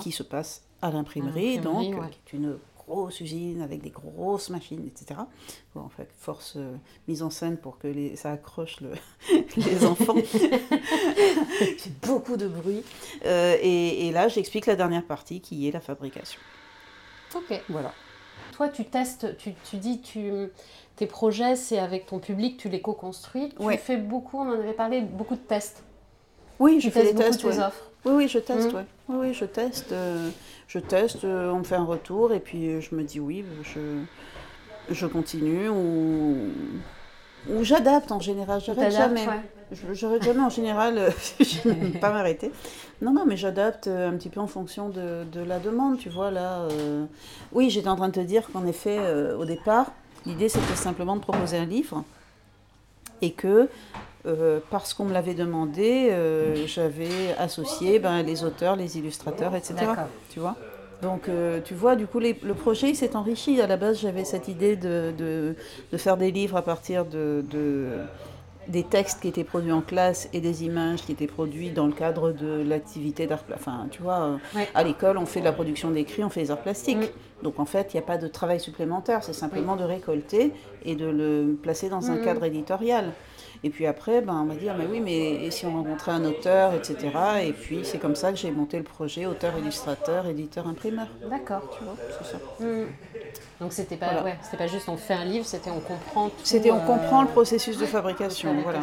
[0.00, 1.94] qui se passe à l'imprimerie, donc
[2.26, 5.20] qui est une grosse usine avec des grosses machines, etc.
[5.74, 6.74] Bon, en fait, force euh,
[7.08, 8.92] mise en scène pour que les, ça accroche le,
[9.56, 10.16] les enfants.
[11.78, 12.82] C'est beaucoup de bruit.
[13.24, 16.40] Euh, et, et, là, j'explique la dernière partie qui est la fabrication.
[17.34, 17.62] Ok.
[17.68, 17.94] Voilà.
[18.52, 20.48] Toi, tu testes, tu, tu dis, tu,
[20.96, 23.52] tes projets, c'est avec ton public, tu les co-construis.
[23.58, 25.82] Tu fais beaucoup, on en avait parlé, beaucoup de tests.
[26.60, 27.44] Oui, je fais des tests.
[28.04, 28.84] Oui, oui, je teste, mmh.
[29.08, 29.92] oui, oui, je teste.
[29.92, 30.28] Euh,
[30.66, 33.44] je teste, euh, on me fait un retour et puis euh, je me dis oui,
[33.62, 33.80] je,
[34.92, 36.36] je continue ou,
[37.48, 38.60] ou j'adapte en général.
[38.60, 39.26] J'arrête jamais.
[39.70, 42.50] Je J'arrête jamais en général, je ne vais pas m'arrêter.
[43.02, 46.30] Non, non, mais j'adapte un petit peu en fonction de, de la demande, tu vois.
[46.30, 46.66] Là,
[47.52, 48.98] Oui, j'étais en train de te dire qu'en effet,
[49.38, 49.92] au départ,
[50.24, 52.04] l'idée c'était simplement de proposer un livre
[53.20, 53.68] et que
[54.24, 59.74] euh, parce qu'on me l'avait demandé, euh, j'avais associé ben, les auteurs, les illustrateurs, etc.
[60.30, 60.56] Tu vois
[61.00, 63.60] donc, euh, tu vois, du coup, le projet s'est enrichi.
[63.60, 67.44] À la base, j'avais cette idée de, de, faire des livres à partir de,
[68.68, 71.92] des textes qui étaient produits en classe et des images qui étaient produites dans le
[71.92, 74.38] cadre de l'activité d'art Enfin, tu vois,
[74.74, 77.12] à l'école, on fait de la production d'écrit, on fait des arts plastiques.
[77.42, 79.24] Donc, en fait, il n'y a pas de travail supplémentaire.
[79.24, 80.52] C'est simplement de récolter
[80.84, 82.24] et de le placer dans un mm.
[82.24, 83.12] cadre éditorial.
[83.64, 86.24] Et puis après, ben, on m'a dit, ah, mais oui, mais si on rencontrait un
[86.24, 86.96] auteur, etc.
[87.44, 91.06] Et puis c'est comme ça que j'ai monté le projet, auteur, illustrateur, éditeur, imprimeur.
[91.30, 91.62] D'accord.
[91.78, 92.38] Tu vois, c'est ça.
[92.58, 92.86] Hmm.
[93.60, 96.34] Donc c'était pas, ouais, pas juste on fait un livre, c'était on comprend tout.
[96.42, 98.80] C'était on comprend le euh, processus de fabrication, voilà.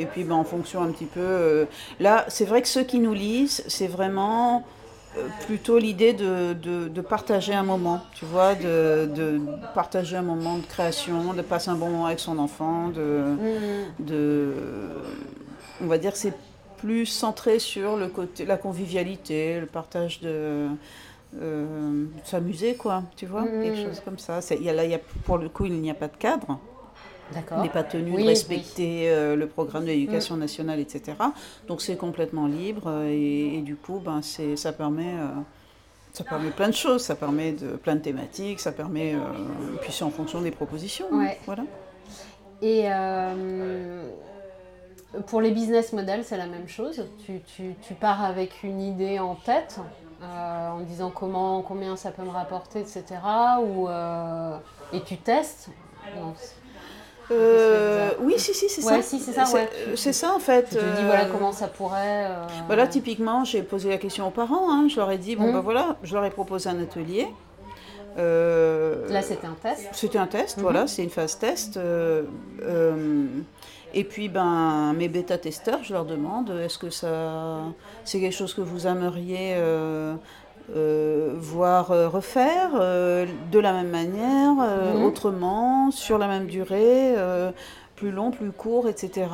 [0.00, 1.20] Et puis ben, en fonction un petit peu.
[1.20, 1.64] Euh,
[2.00, 4.60] là, c'est vrai que ceux qui nous lisent, c'est vraiment euh,
[5.46, 9.40] plutôt l'idée de, de, partager un moment, tu vois, de, de,
[9.74, 13.36] partager un moment de création, de passer un bon moment avec son enfant, de,
[14.00, 14.04] mm.
[14.04, 14.52] de
[15.82, 16.34] on va dire que c'est
[16.78, 20.68] plus centré sur le côté, la convivialité, le partage de
[21.40, 23.62] euh, s'amuser, quoi, tu vois, mm.
[23.62, 24.40] quelque chose comme ça.
[24.52, 26.16] Il y a, là, il y a, pour le coup, il n'y a pas de
[26.16, 26.58] cadre
[27.32, 30.40] n'est pas tenu de respecter euh, le programme de l'éducation mm.
[30.40, 31.16] nationale, etc.
[31.66, 35.14] Donc c'est complètement libre euh, et, du coup, ben, ça permet...
[35.14, 35.40] Euh,
[36.12, 39.14] ça permet plein de choses, ça permet de plein de thématiques, ça permet,
[39.82, 41.04] puis c'est en fonction des propositions,
[41.44, 41.64] voilà.
[42.62, 42.86] Et
[45.26, 47.04] pour les business models, c'est la même chose.
[47.26, 49.78] Tu, tu, tu, pars avec une idée en tête,
[50.22, 53.04] en disant comment, combien ça peut me rapporter, etc.
[53.60, 53.86] Ou,
[54.94, 55.68] et tu testes.
[57.30, 59.02] Euh, oui, si, si, c'est ça.
[59.02, 59.68] Si, c'est ça, ouais.
[59.96, 60.68] C'est ça, en fait.
[60.70, 62.26] Tu te dis, voilà, euh, comment ça pourrait...
[62.26, 64.70] Euh, voilà, typiquement, j'ai posé la question aux parents.
[64.70, 64.86] Hein.
[64.88, 65.52] Je leur ai dit, bon, mmh.
[65.52, 67.26] ben voilà, je leur ai proposé un atelier.
[68.16, 70.62] Là, c'était un test C'était un test, mmh.
[70.62, 71.78] voilà, c'est une phase test.
[73.92, 77.62] et puis, ben, mes bêta-testeurs, je leur demande, est-ce que ça...
[78.04, 79.56] C'est quelque chose que vous aimeriez
[80.74, 85.04] euh, voir euh, refaire euh, de la même manière, mhm.
[85.04, 87.14] autrement, sur la même durée,
[87.94, 89.26] plus long, plus court, etc.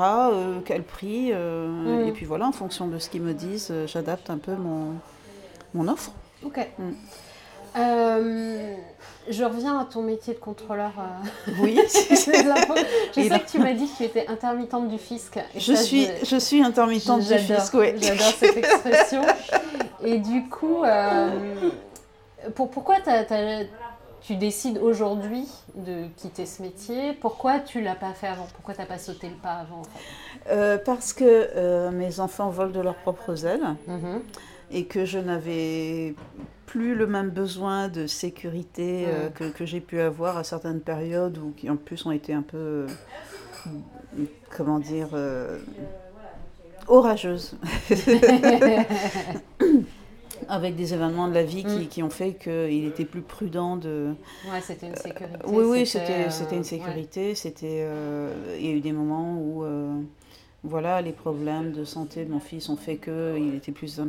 [0.65, 2.05] quel prix mhm.
[2.07, 4.95] Et puis voilà, en fonction de ce qu'ils me disent, j'adapte un peu mon,
[5.75, 6.13] mon offre.
[6.45, 6.59] Ok.
[6.79, 6.93] Mm.
[9.31, 10.93] Je reviens à ton métier de contrôleur.
[11.61, 11.79] Oui.
[11.87, 15.39] je sais que tu m'as dit que tu étais intermittente du fisc.
[15.57, 16.37] je, suis, je...
[16.37, 17.95] suis intermittente du fisc, oui.
[17.97, 19.23] J'adore cette expression.
[20.05, 21.31] Et du coup, euh,
[22.55, 22.97] pour, pourquoi
[24.21, 27.13] tu décides aujourd'hui de quitter ce métier?
[27.15, 28.47] Pourquoi tu l'as pas fait avant?
[28.55, 29.83] Pourquoi tu n'as pas sauté le pas avant
[30.85, 33.77] Parce que mes enfants volent de leurs propres ailes.
[33.89, 34.21] Mm-hmm.
[34.75, 36.15] Et que je n'avais
[36.73, 41.37] plus le même besoin de sécurité euh, que, que j'ai pu avoir à certaines périodes
[41.37, 42.87] ou qui en plus ont été un peu,
[43.67, 44.25] euh,
[44.57, 45.59] comment dire, euh,
[46.89, 47.59] orageuses.
[50.49, 51.89] Avec des événements de la vie qui, mm.
[51.89, 54.15] qui ont fait qu'il était plus prudent de.
[54.51, 55.39] Ouais, c'était une sécurité.
[55.47, 57.35] oui, oui, c'était une sécurité.
[57.35, 57.87] C'était.
[58.59, 59.65] il y a eu des moments où
[60.65, 64.01] voilà, les problèmes de santé de mon fils ont fait qu'il était plus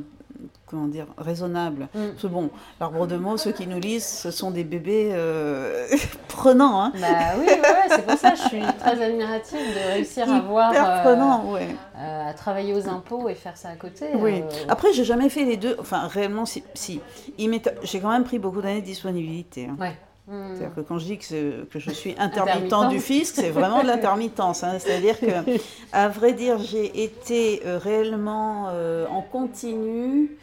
[0.65, 1.87] comment dire, raisonnable.
[1.93, 2.27] Mm.
[2.27, 5.87] bon, l'arbre de mots, ceux qui nous lisent, ce sont des bébés euh,
[6.27, 6.81] prenants.
[6.81, 6.93] Hein.
[6.99, 7.47] Bah oui,
[7.89, 10.71] c'est pour ça que je suis très admirative de réussir à voir.
[10.73, 11.67] Euh, prenant, ouais.
[11.97, 14.07] Euh, à travailler aux impôts et faire ça à côté.
[14.15, 14.43] Oui.
[14.67, 15.75] Après, j'ai jamais fait les deux.
[15.79, 16.63] Enfin, réellement, si.
[16.73, 17.01] si.
[17.37, 19.67] J'ai quand même pris beaucoup d'années de disponibilité.
[19.67, 19.77] Hein.
[19.79, 19.95] Ouais.
[20.25, 23.87] C'est-à-dire que quand je dis que, que je suis intermittent du fisc, c'est vraiment de
[23.87, 24.63] l'intermittence.
[24.63, 24.79] Hein.
[24.79, 25.59] C'est-à-dire que,
[25.91, 28.69] à vrai dire, j'ai été réellement
[29.09, 30.37] en continu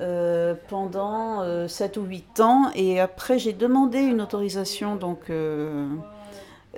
[0.00, 2.70] euh, pendant 7 euh, ou 8 ans.
[2.74, 4.96] Et après, j'ai demandé une autorisation.
[4.96, 5.86] Donc, euh,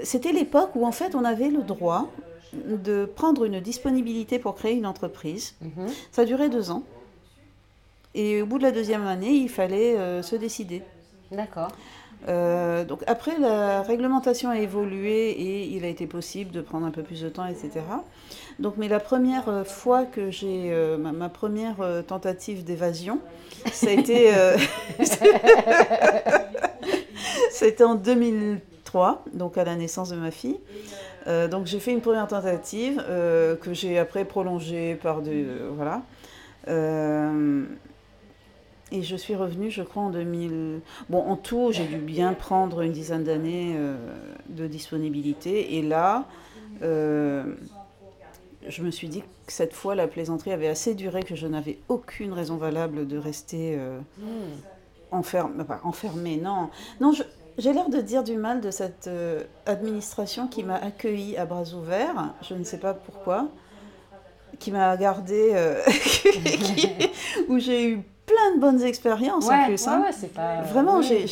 [0.02, 2.10] c'était l'époque où, en fait, on avait le droit
[2.52, 5.54] de prendre une disponibilité pour créer une entreprise.
[5.62, 5.86] Mhm.
[6.12, 6.82] Ça duré deux ans.
[8.14, 10.82] Et au bout de la deuxième année, il fallait se décider.
[11.30, 11.68] D'accord.
[12.28, 16.90] Euh, donc après, la réglementation a évolué et il a été possible de prendre un
[16.90, 17.80] peu plus de temps, etc.
[18.58, 23.20] Donc, mais la première euh, fois que j'ai euh, ma, première tentative d'évasion,
[23.72, 24.32] ça a été,
[27.50, 30.58] c'était en 2003, donc à la naissance de ma fille.
[31.50, 35.44] donc j'ai fait une première tentative que j'ai après prolongée par des
[35.76, 36.02] voilà.
[38.92, 40.80] Et je suis revenue, je crois, en 2000.
[41.10, 43.96] Bon, en tout, j'ai dû bien prendre une dizaine d'années euh,
[44.48, 45.76] de disponibilité.
[45.76, 46.26] Et là,
[46.82, 47.44] euh,
[48.68, 51.78] je me suis dit que cette fois, la plaisanterie avait assez duré que je n'avais
[51.88, 53.98] aucune raison valable de rester euh,
[55.10, 55.64] enfermée.
[55.82, 56.70] enfermée, non.
[57.00, 57.10] Non,
[57.58, 59.10] j'ai l'air de dire du mal de cette
[59.66, 62.34] administration qui m'a accueillie à bras ouverts.
[62.48, 63.48] Je ne sais pas pourquoi.
[64.60, 65.54] Qui m'a gardée.
[67.48, 69.86] où j'ai eu plein de bonnes expériences en plus.
[69.86, 70.04] Hein.
[70.64, 71.26] Vraiment, j'ai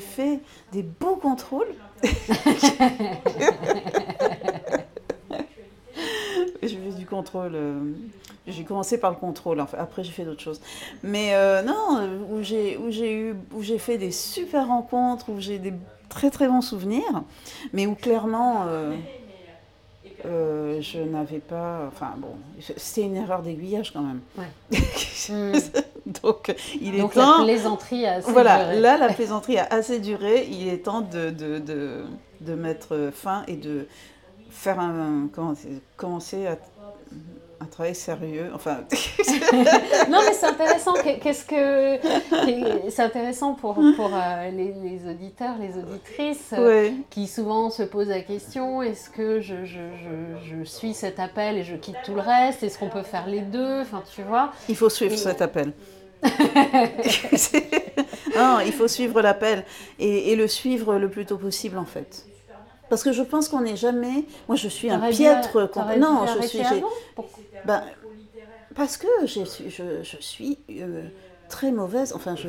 [0.00, 0.40] fait
[0.72, 1.74] des beaux contrôles.
[6.62, 7.52] j'ai fait du contrôle.
[7.54, 7.80] Euh,
[8.46, 10.60] j'ai commencé par le contrôle, enfin, après j'ai fait d'autres choses.
[11.02, 15.72] Mais euh, non, où j'ai eu, où j'ai fait des super rencontres, où j'ai des
[16.10, 17.22] très très bons souvenirs,
[17.72, 18.64] mais où clairement.
[18.66, 18.94] Euh,
[20.26, 21.82] euh, je n'avais pas.
[21.88, 22.36] Enfin bon,
[22.76, 24.20] c'était une erreur d'aiguillage quand même.
[26.22, 27.38] Donc il est temps.
[27.38, 28.80] La plaisanterie a assez voilà, duré.
[28.80, 30.46] là la plaisanterie a assez duré.
[30.50, 32.04] Il est temps de, de, de,
[32.40, 33.86] de mettre fin et de
[34.50, 35.28] faire un.
[35.32, 35.54] Comment,
[35.96, 36.56] commencer à
[37.64, 38.50] un travail sérieux.
[38.54, 38.84] Enfin.
[40.10, 40.94] non, mais c'est intéressant.
[40.94, 41.98] Qu'est-ce que
[42.90, 48.20] c'est intéressant pour, pour euh, les, auditeurs, les auditrices, euh, qui souvent se posent la
[48.20, 52.20] question est-ce que je, je, je, je, suis cet appel et je quitte tout le
[52.20, 52.62] reste?
[52.62, 53.80] Est-ce qu'on peut faire les deux?
[53.80, 54.52] Enfin, tu vois.
[54.68, 55.72] Il faut suivre cet appel.
[58.36, 59.64] non, il faut suivre l'appel
[59.98, 62.26] et, et le suivre le plus tôt possible en fait.
[62.88, 64.24] Parce que je pense qu'on n'est jamais.
[64.48, 65.56] Moi, je suis un piètre.
[65.98, 66.60] Non, je suis.
[67.64, 67.82] Ben,
[68.74, 71.02] parce que je, je, je suis euh,
[71.48, 72.12] très mauvaise.
[72.14, 72.48] Enfin, je,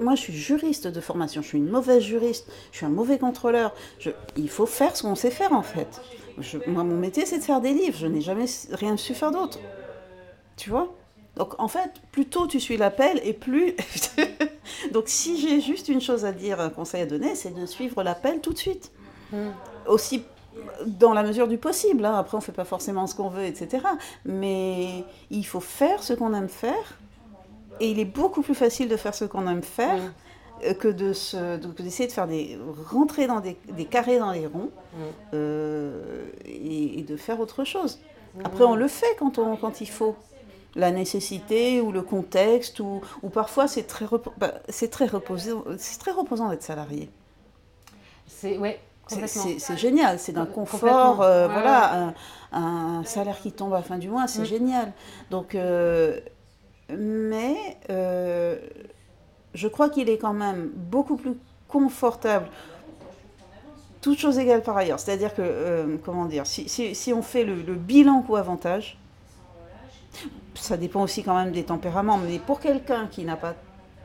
[0.00, 1.42] moi, je suis juriste de formation.
[1.42, 2.46] Je suis une mauvaise juriste.
[2.72, 3.74] Je suis un mauvais contrôleur.
[4.36, 6.00] il faut faire ce qu'on sait faire, en fait.
[6.66, 7.98] moi, mon métier, c'est de faire des livres.
[7.98, 9.58] Je n'ai jamais rien su faire d'autre.
[10.56, 10.94] Tu vois?
[11.36, 13.74] Donc en fait, plus tôt tu suis l'appel et plus...
[14.92, 18.02] Donc si j'ai juste une chose à dire, un conseil à donner, c'est de suivre
[18.02, 18.92] l'appel tout de suite.
[19.32, 19.50] Hmm.
[19.86, 20.24] Aussi
[20.86, 22.04] dans la mesure du possible.
[22.04, 22.14] Hein.
[22.14, 23.84] Après, on ne fait pas forcément ce qu'on veut, etc.
[24.24, 26.98] Mais il faut faire ce qu'on aime faire.
[27.80, 30.00] Et il est beaucoup plus facile de faire ce qu'on aime faire
[30.64, 34.46] euh, que de se, d'essayer de faire des rentrer dans des, des carrés dans les
[34.46, 34.70] ronds
[35.34, 37.98] euh, et, de faire autre chose.
[38.44, 40.16] Après, on le fait quand, on, quand il faut.
[40.76, 44.06] La nécessité ou le contexte, ou, ou parfois c'est très,
[44.38, 47.08] bah, c'est très, reposant, c'est très reposant d'être salarié.
[48.26, 52.14] C'est, ouais, c'est génial, c'est d'un confort, euh, voilà,
[52.52, 54.46] un, salaire qui tombe à la fin du mois, c'est mm.
[54.46, 54.92] génial.
[55.30, 56.20] Donc, euh,
[56.90, 57.56] mais
[57.90, 58.58] euh,
[59.54, 61.34] je crois qu'il est quand même beaucoup plus
[61.68, 62.46] confortable,
[64.00, 65.00] toutes choses égales par ailleurs.
[65.00, 68.98] C'est-à-dire que, comment dire, si, si, si on fait le, le bilan coût-avantage,
[70.54, 73.54] ça dépend aussi quand même des tempéraments, mais pour quelqu'un qui n'a pas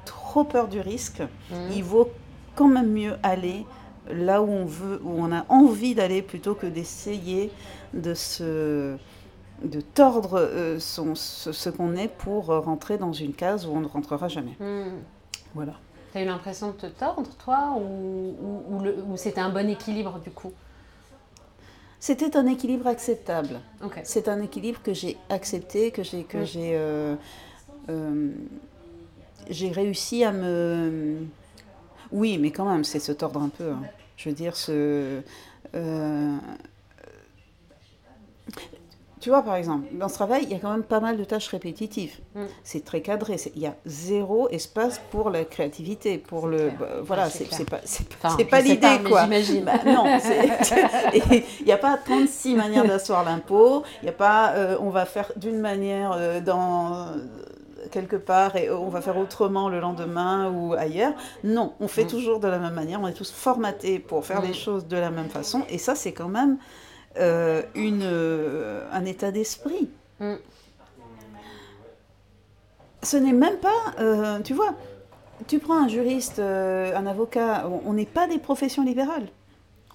[0.05, 1.71] trop peur du risque, Mmh.
[1.75, 2.09] il vaut
[2.55, 3.65] quand même mieux aller
[4.10, 7.52] là où on veut, où on a envie d'aller, plutôt que d'essayer
[7.93, 8.95] de se
[9.63, 13.72] de tordre euh, son, ce, ce qu'on est pour euh, rentrer dans une case où
[13.72, 14.56] on ne rentrera jamais.
[14.60, 15.00] Hmm.
[15.54, 15.74] Voilà.
[16.13, 19.67] T'as eu l'impression de te tordre, toi, ou, ou, ou le- ou c'était un bon
[19.69, 20.54] équilibre du coup?
[22.00, 23.60] C'était un équilibre acceptable.
[24.04, 26.45] C'est un équilibre que j'ai accepté, que j'ai que Mm.
[26.45, 27.15] j'ai euh,
[27.89, 28.30] euh,
[29.50, 31.17] j'ai réussi à me
[32.12, 33.69] oui, mais quand même, c'est se tordre un peu.
[33.72, 33.82] hein.
[34.19, 35.21] Je veux dire, ce
[35.75, 36.38] euh,
[39.21, 41.23] tu vois, par exemple, dans ce travail, il y a quand même pas mal de
[41.25, 42.15] tâches répétitives.
[42.36, 42.43] Mm.
[42.63, 43.36] C'est très cadré.
[43.55, 46.71] Il y a zéro espace pour la créativité, pour le.
[46.79, 49.23] bah, voilà, Ouais, c'est pas, pas, Enfin, l'idée, quoi.
[49.23, 49.65] J'imagine.
[49.65, 50.05] Bah, non,
[51.13, 55.05] il n'y a pas 36 manières d'asseoir l'impôt, il n'y a pas euh, on va
[55.05, 57.08] faire d'une manière euh, dans
[57.89, 61.13] quelque part et on va faire autrement le lendemain ou ailleurs.
[61.43, 62.08] Non, on fait Mm.
[62.08, 64.45] toujours de la même manière, on est tous formatés pour faire Mm.
[64.47, 66.58] les choses de la même façon et ça c'est quand même
[67.17, 69.89] euh, une, euh, un état d'esprit.
[70.19, 70.36] Mm.
[73.02, 74.73] Ce n'est même pas, euh, tu vois,
[75.47, 79.28] tu prends un juriste, euh, un avocat, on n'est pas des professions libérales.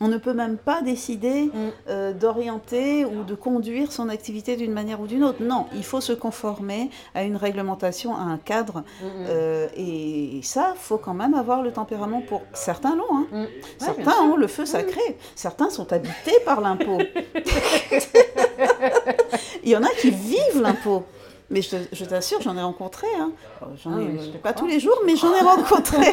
[0.01, 1.51] On ne peut même pas décider Mm.
[1.89, 5.39] euh, d'orienter ou de conduire son activité d'une manière ou d'une autre.
[5.41, 8.83] Non, il faut se conformer à une réglementation, à un cadre.
[9.01, 9.27] Mm, mm.
[9.29, 12.43] euh, et ça, faut quand même avoir le tempérament pour.
[12.53, 13.27] Certains l'ont, hein.
[13.33, 15.19] Ouais, certains ont le feu sacré.
[15.35, 16.99] Certains sont habités par l'impôt.
[19.63, 21.05] il y en a qui vivent l'impôt.
[21.51, 23.07] Mais je, je t'assure, j'en ai rencontré.
[23.21, 23.33] Hein.
[23.63, 25.99] Euh, J'en Ah ai, je pas tous les jours, mais j'en ai rencontré.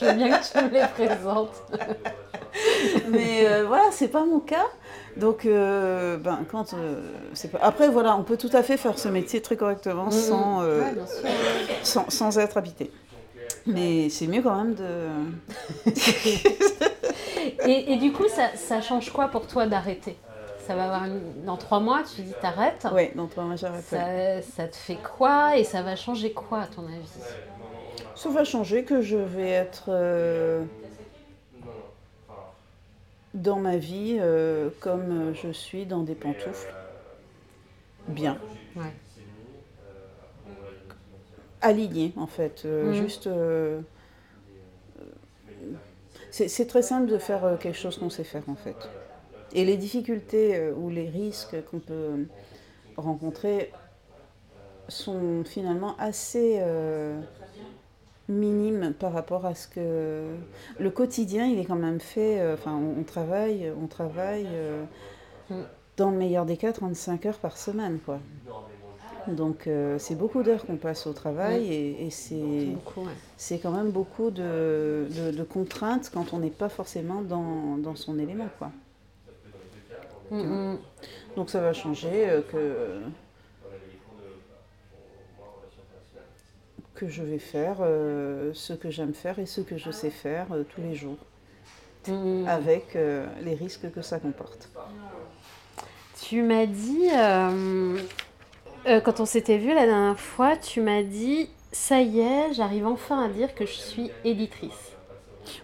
[0.00, 1.62] Je veux bien que tu me les présentes.
[3.08, 4.66] Mais euh, voilà, c'est pas mon cas.
[5.16, 6.74] Donc, euh, ben, quand.
[6.74, 7.00] euh,
[7.34, 7.58] c'est pas...
[7.62, 11.06] Après, voilà, on peut tout à fait faire ce métier très correctement sans, Ouais, bien
[11.06, 11.28] sûr.
[11.82, 12.90] sans, sans être habité.
[13.66, 15.92] Mais c'est mieux quand même de.
[17.66, 20.16] Et, et du coup, ça, ça change quoi pour toi d'arrêter?
[20.68, 21.44] Ça va avoir une...
[21.46, 22.86] dans trois mois, tu dis t'arrêtes.
[22.92, 23.84] Oui, donc moi j'arrête.
[23.90, 24.42] ouais.
[24.42, 27.08] Ça, ça te fait quoi et ça va changer quoi à ton avis?
[28.14, 30.62] Ça va changer que je vais être euh,
[33.32, 36.72] dans ma vie euh, comme je suis dans des pantoufles.
[38.08, 38.36] Bien.
[38.76, 38.92] Ouais.
[41.60, 42.62] aligné en fait.
[42.66, 42.94] Euh, Mhm.
[42.94, 43.28] Juste.
[46.30, 48.76] c'est très simple de faire quelque chose qu'on sait faire en fait.
[49.58, 52.26] Et les difficultés euh, ou les risques qu'on peut
[52.96, 53.72] rencontrer
[54.88, 57.20] sont finalement assez euh,
[58.28, 60.34] minimes par rapport à ce que
[60.78, 62.40] le quotidien il est quand même fait.
[62.40, 64.84] euh, Enfin, on, on travaille, on travaille euh,
[65.50, 65.54] Mm.
[65.96, 68.18] dans le meilleur des cas 35 heures par semaine quoi.
[69.28, 73.12] Donc euh, c'est beaucoup d'heures qu'on passe au travail et, et c'est Beaucoup, ouais.
[73.38, 77.96] c'est quand même beaucoup de, de- de contraintes quand on n'est pas forcément dans, dans
[77.96, 78.48] son élément.
[78.58, 78.70] Quoi.
[80.30, 80.76] Mm.
[81.36, 83.00] Donc ça va changer euh, que,
[86.94, 90.46] que je vais faire euh, ce que j'aime faire et ce que je sais faire
[90.52, 91.18] euh, tous les jours,
[92.46, 94.68] avec euh, les risques que ça comporte.
[96.20, 97.96] Tu m'as dit, euh,
[98.86, 102.86] euh, quand on s'était vu la dernière fois, tu m'as dit, ça y est, j'arrive
[102.86, 104.92] enfin à dire que je suis éditrice.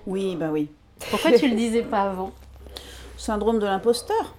[0.07, 0.71] Oui, bah oui.
[1.11, 2.33] Pourquoi tu le disais pas avant?
[3.17, 4.35] Syndrome de l'imposteur,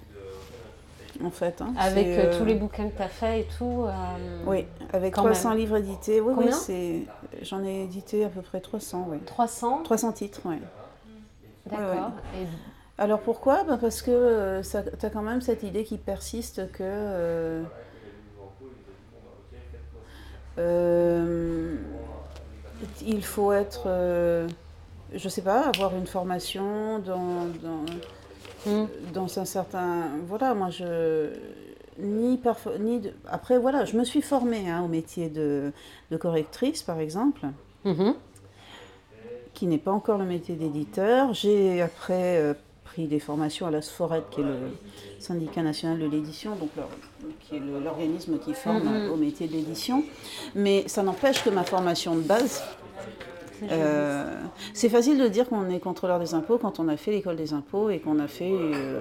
[1.24, 1.60] en fait.
[1.62, 1.72] hein.
[1.78, 3.92] Avec euh, euh, tous les bouquins que tu as fait et tout euh,
[4.46, 5.58] Oui, avec Quand 300 même.
[5.58, 6.20] livres édités.
[6.20, 7.02] Oui, oui, Combien c'est...
[7.42, 9.18] J'en ai édité à peu près 300, oui.
[9.26, 10.56] 300 300 titres, oui.
[11.66, 12.12] D'accord.
[12.40, 12.46] Et
[12.98, 13.64] Alors pourquoi?
[13.64, 17.62] Ben Parce que tu as quand même cette idée qui persiste que euh,
[20.58, 21.76] euh,
[23.04, 24.48] il faut être, euh,
[25.14, 27.84] je sais pas, avoir une formation dans, dans,
[28.66, 28.86] Mm.
[29.14, 30.08] dans un certain...
[30.26, 31.30] Voilà, moi je...
[31.98, 32.38] Ni
[32.80, 35.72] ni de- Après, voilà, je me suis formée hein, au métier de,
[36.10, 37.46] de correctrice, par exemple
[37.84, 38.14] Mhm.
[39.54, 41.32] qui n'est pas encore le métier d'éditeur.
[41.32, 42.52] J'ai après euh,
[42.84, 44.56] pris des formations à la SFORET, qui est le
[45.20, 46.88] syndicat national de l'édition, donc leur-
[47.40, 49.10] qui est l'organisme qui forme Mhm.
[49.12, 50.04] au métier de l'édition.
[50.54, 52.62] Mais ça n'empêche que ma formation de base,
[54.72, 57.52] c'est facile de dire qu'on est contrôleur des impôts quand on a fait l'école des
[57.52, 58.54] impôts et qu'on a fait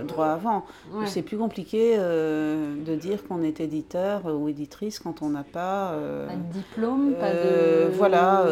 [0.08, 0.66] droit avant.
[1.06, 5.96] C'est plus compliqué de dire qu'on est éditeur ou éditrice quand on n'a pas...
[6.28, 7.90] pas de diplôme, pas de...
[7.94, 8.46] Voilà,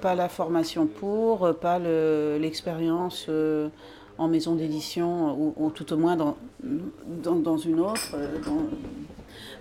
[0.00, 3.28] pas, la formation pour, pas l'expérience
[4.18, 6.36] en maison d'édition ou, tout au moins dans,
[7.10, 8.14] dans, une autre.
[8.14, 8.38] Euh,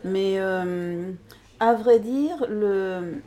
[0.03, 1.11] mais euh,
[1.59, 3.21] à vrai dire, le...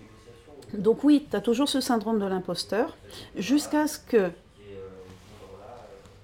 [0.78, 2.96] donc oui, tu as toujours ce syndrome de l'imposteur
[3.36, 4.30] jusqu'à ce que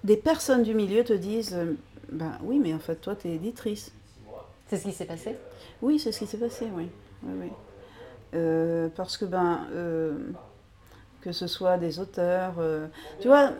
[0.05, 1.57] des personnes du milieu te disent
[2.11, 3.93] ben oui, mais en fait, toi, tu es éditrice.
[4.67, 5.37] C'est ce qui s'est passé?
[5.83, 6.89] Oui, c'est ce qui s'est passé, oui.
[7.25, 7.49] oui,
[8.35, 9.67] euh, parce que, ben,
[11.21, 12.55] que ce soit des auteurs,
[13.21, 13.53] tu vois,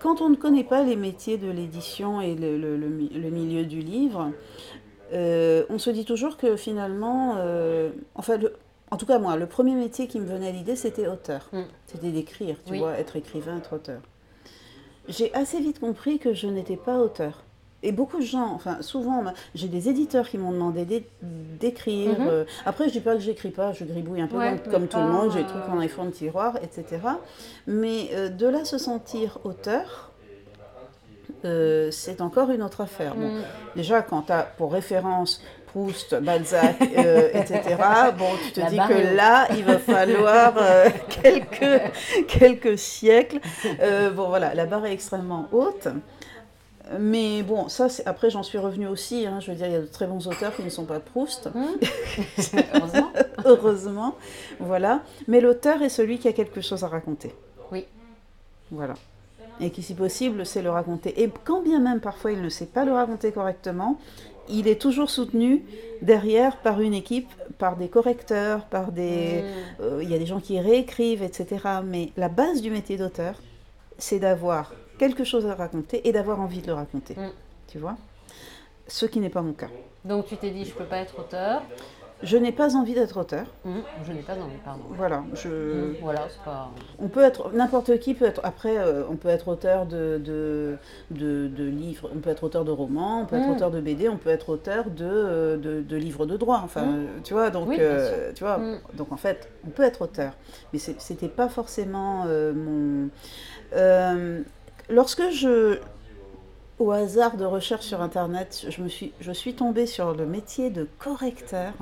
[0.00, 4.32] quand on ne connaît pas les métiers de l'édition et le, milieu du livre,
[5.12, 8.38] euh, on se dit toujours que finalement, euh, enfin,
[8.90, 11.48] en tout cas moi, le premier métier qui me venait à l'idée, c'était auteur.
[11.52, 11.62] Mm.
[11.86, 14.00] C'était d'écrire, tu vois, être écrivain, être auteur.
[15.08, 17.42] J'ai assez vite compris que je n'étais pas auteur.
[17.82, 19.24] Et beaucoup de gens, enfin souvent,
[19.54, 22.20] j'ai des éditeurs qui m'ont demandé d'écrire.
[22.20, 22.28] Mm-hmm.
[22.28, 24.38] Euh, après, je dis pas que j'écris pas, je gribouille un peu
[24.70, 27.00] comme, tout le monde, j'ai des trucs en iPhone tiroir, etc.
[27.66, 30.10] Mais euh, de là se sentir auteur,
[31.46, 33.14] euh, c'est encore une autre affaire.
[33.14, 33.42] Bon, mm.
[33.76, 37.62] Déjà, quand tu as pour référence Proust, Balzac, etc.,
[38.18, 40.54] bon, tu te dis que là, il va falloir
[41.22, 43.40] quelques, quelques siècles.
[44.14, 45.88] bon, voilà, la barre est extrêmement haute.
[46.98, 49.26] Mais bon, ça, après, j'en suis revenue aussi.
[49.26, 49.38] Hein.
[49.40, 51.48] je veux dire, il y a de très bons auteurs qui ne sont pas Proust.
[51.54, 51.66] Mmh.
[52.74, 53.12] Heureusement.
[53.44, 54.14] Heureusement.
[54.58, 55.02] Voilà.
[55.28, 57.34] Mais l'auteur est celui qui a quelque chose à raconter.
[57.70, 57.86] Oui.
[58.72, 58.94] Voilà.
[59.60, 61.22] Et qui, si possible, sait le raconter.
[61.22, 63.98] Et quand bien même, parfois, il ne sait pas le raconter correctement,
[64.50, 65.64] il est toujours soutenu
[66.02, 67.28] derrière par une équipe,
[67.58, 69.42] par des correcteurs, par des...
[69.42, 69.82] Mmh.
[69.82, 71.46] Euh, il y a des gens qui réécrivent, etc.
[71.84, 73.34] Mais la base du métier d'auteur,
[73.98, 77.14] c'est d'avoir quelque chose à raconter et d'avoir envie de le raconter.
[77.14, 77.32] Mm.
[77.68, 77.96] Tu vois?
[78.86, 79.70] Ce qui n'est pas mon cas.
[80.04, 81.62] Donc tu t'es dit, je ne peux pas être auteur
[82.22, 83.46] je n'ai pas envie d'être auteur.
[83.64, 83.78] Mm.
[84.04, 84.84] Je n'ai pas envie, pardon.
[84.90, 85.48] Voilà, je.
[85.48, 85.96] Mm.
[86.02, 86.70] Voilà, c'est pas.
[86.98, 88.40] On peut être n'importe qui peut être.
[88.44, 90.78] Après, euh, on peut être auteur de de,
[91.10, 94.16] de, livres, on peut être auteur de romans, on peut être auteur de BD, on
[94.16, 96.60] peut être auteur de, euh, de, livres de droit.
[96.64, 96.86] Enfin,
[97.24, 98.60] tu vois, donc euh, tu vois,
[98.94, 100.32] donc en fait, on peut être auteur,
[100.72, 103.08] mais c'était pas forcément mon
[104.90, 105.78] lorsque je,
[106.78, 110.70] au hasard de recherche sur Internet, je, me suis, je suis tombée sur le métier
[110.70, 111.72] de correcteur.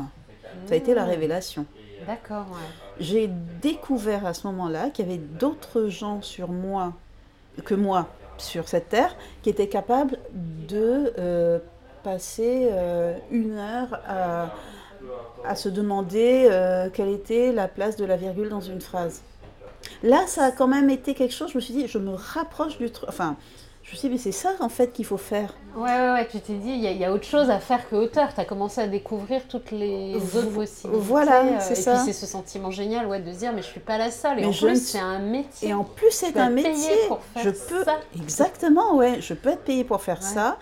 [0.66, 1.08] Ça a été la mmh.
[1.08, 1.66] révélation.
[2.06, 2.46] D'accord.
[3.00, 3.28] J'ai
[3.60, 6.92] découvert à ce moment-là qu'il y avait d'autres gens sur moi
[7.64, 8.06] que moi
[8.38, 11.58] sur cette terre qui étaient capables de euh,
[12.02, 14.54] passer euh, une heure à,
[15.44, 19.22] à se demander euh, quelle était la place de la virgule dans une phrase.
[20.02, 22.78] Là, ça a quand même été quelque chose, je me suis dit, je me rapproche
[22.78, 23.08] du truc.
[23.08, 23.36] Enfin,
[23.88, 25.54] je me suis dit, mais c'est ça en fait qu'il faut faire.
[25.74, 28.34] Ouais, ouais, ouais, tu t'es dit, il y, a autre chose à faire que auteur.
[28.34, 31.00] Tu as commencé à découvrir toutes les autres possibilités.
[31.00, 31.92] Voilà, euh, c'est ça.
[31.92, 34.10] Et puis c'est ce sentiment génial ouais, de se dire, mais je suis pas la
[34.10, 34.40] seule.
[34.40, 35.70] Et en plus, c'est un métier.
[35.70, 36.96] Et en plus, c'est un métier.
[37.08, 37.84] Pour faire je peux...
[37.84, 37.98] Ça.
[38.14, 39.22] Exactement, ouais.
[39.22, 40.58] Je peux être payée pour faire ça.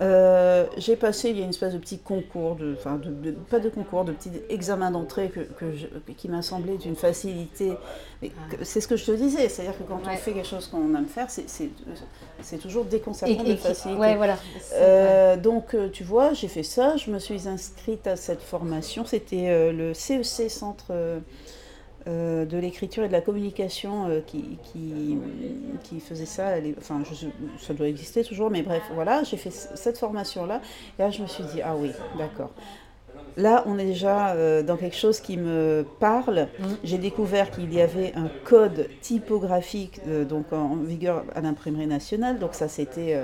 [0.00, 3.58] Euh, j'ai passé, il y a une espèce de petit concours, de, enfin de, pas
[3.58, 5.40] de concours, de petit examen d'entrée que,
[6.12, 7.72] qui m'a semblé d'une facilité.
[8.22, 8.26] Ah.
[8.62, 11.06] C'est ce que je te disais, c'est-à-dire que quand on fait quelque chose qu'on aime
[11.06, 14.00] faire, c'est toujours déconcertant de facilité.
[14.00, 14.38] Ouais, voilà.
[14.74, 19.04] Euh, donc, euh, tu vois, j'ai fait ça, je me suis inscrite à cette formation,
[19.04, 20.92] c'était le CEC, e Centre
[22.08, 24.58] euh, de l'écriture et de la communication euh, qui,
[25.82, 26.52] qui, faisait ça.
[26.78, 27.02] enfin,
[27.58, 30.60] ça doit exister toujours, mais bref, voilà, j'ai fait cette formation-là.
[30.98, 32.52] Et là, je me suis dit, ah oui, d'accord.
[33.36, 36.46] Là, on est déjà euh, dans quelque chose qui me parle.
[36.58, 36.64] Mmh.
[36.84, 42.38] J'ai découvert qu'il y avait un code typographique donc en, vigueur à l'imprimerie nationale.
[42.38, 43.20] Donc ça, c'était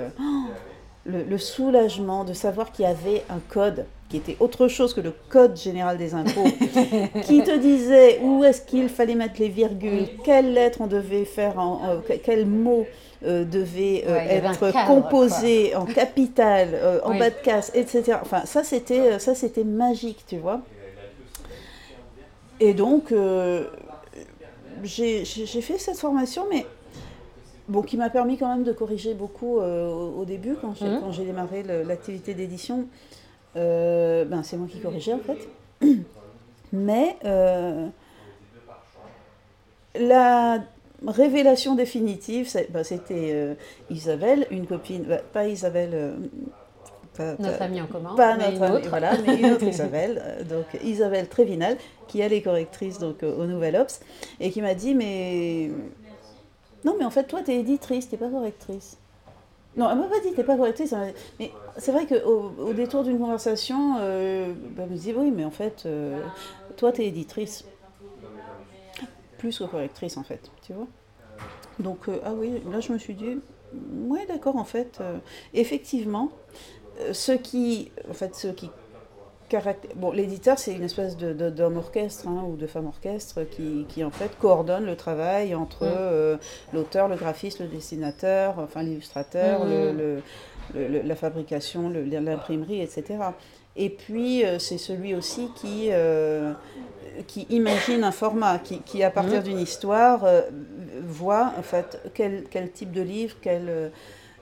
[1.05, 5.11] le, soulagement de savoir qu'il y avait un code qui était autre chose que le
[5.29, 6.43] code général des impôts,
[7.23, 11.57] qui te disait où est-ce qu'il fallait mettre les virgules, quelles lettres on devait faire,
[11.57, 12.85] en, quels mots
[13.25, 18.19] euh, devaient euh, être composés en capital, euh, en bas de casse, etc.
[18.21, 20.61] Enfin, ça c'était, ça c'était magique, tu vois.
[22.59, 23.11] Et donc,
[24.83, 26.67] j'ai fait cette formation, mais
[27.67, 31.25] bon, qui m'a permis quand même de corriger beaucoup au, début, quand j'ai mmh.
[31.25, 32.85] démarré l'activité d'édition.
[33.55, 35.47] Euh, ben, c'est moi qui corrigeais en fait.
[36.73, 37.87] Mais euh,
[39.95, 40.63] la
[41.05, 43.53] révélation définitive, ben, c'était euh,
[43.89, 46.15] Isabelle, une copine, ben, pas Isabelle,
[47.19, 48.15] notre amie en commun.
[48.15, 51.77] Pas notre amie, voilà, mais une autre Isabelle, euh, donc Isabelle Trévinal,
[52.07, 53.99] qui elle est correctrice donc, au Nouvel Ops,
[54.39, 55.69] et qui m'a dit Mais.
[56.83, 58.97] Non, mais en fait, toi, tu es éditrice, tu pas correctrice.
[59.75, 60.93] Non, elle m'a pas dit, t'es pas correctrice.
[61.39, 65.45] Mais c'est vrai qu'au au détour d'une conversation, euh, bah, elle me dit, oui, mais
[65.45, 66.21] en fait, euh,
[66.77, 67.65] toi, tu es éditrice.
[69.37, 70.87] Plus que correctrice, en fait, tu vois.
[71.79, 73.39] Donc, euh, ah oui, là, je me suis dit,
[74.07, 74.99] ouais, d'accord, en fait,
[75.53, 76.31] effectivement,
[77.11, 78.69] ceux qui, en fait, ceux qui
[79.95, 84.37] Bon, l'éditeur, c'est une espèce d'homme orchestre hein, ou de femme orchestre qui, en fait
[84.39, 85.89] coordonne le travail entre mm.
[85.91, 86.37] euh,
[86.73, 90.21] l'auteur, le graphiste, le dessinateur, enfin l'illustrateur, mm.
[90.75, 93.03] la fabrication, l'imprimerie, etc.
[93.75, 96.53] Et puis, euh, c'est celui aussi qui, euh,
[97.27, 99.43] qui imagine un format, qui, à partir mm.
[99.43, 100.25] d'une histoire,
[101.03, 103.91] voit en fait quel, quel, type de livre, quel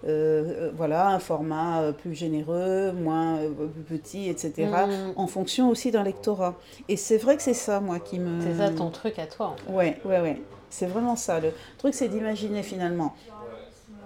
[0.07, 3.49] euh, voilà, un format euh, plus généreux, moins euh,
[3.87, 5.13] petit, etc., mm.
[5.15, 6.55] en fonction aussi d'un lectorat.
[6.89, 8.41] Et c'est vrai que c'est ça, moi, qui me...
[8.41, 9.55] C'est ça ton truc à toi.
[9.67, 10.41] Oui, Ouais, ouais, ouais.
[10.69, 11.39] C'est vraiment ça.
[11.39, 13.13] Le truc, c'est d'imaginer finalement,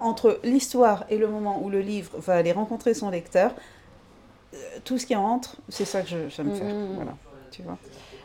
[0.00, 3.54] entre l'histoire et le moment où le livre va aller rencontrer son lecteur,
[4.84, 6.74] tout ce qui entre, c'est ça que j'aime faire.
[6.74, 7.16] Mm, mm, voilà,
[7.50, 7.78] tu vois.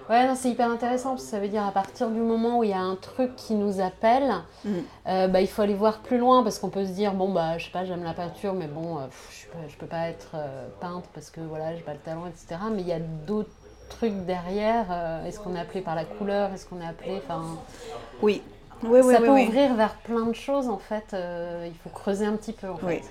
[0.10, 2.70] Ouais, c'est hyper intéressant parce que ça veut dire à partir du moment où il
[2.70, 4.32] y a un truc qui nous appelle,
[4.66, 4.72] mm.
[5.08, 7.58] euh, bah, il faut aller voir plus loin parce qu'on peut se dire bon bah
[7.58, 10.68] je sais pas j'aime la peinture mais bon euh, je, peux, peux pas être euh,
[10.80, 12.60] peintre parce que voilà j'ai pas le talent etc.
[12.74, 13.50] Mais il y a d'autres
[13.90, 14.86] trucs derrière.
[15.26, 17.44] est-ce qu'on est appelé par la couleur Est-ce qu'on est appelé enfin
[18.22, 18.42] oui.
[18.84, 21.14] Oui, ça peut ouvrir vers plein de choses en fait.
[21.14, 23.04] il faut creuser un petit peu en fait.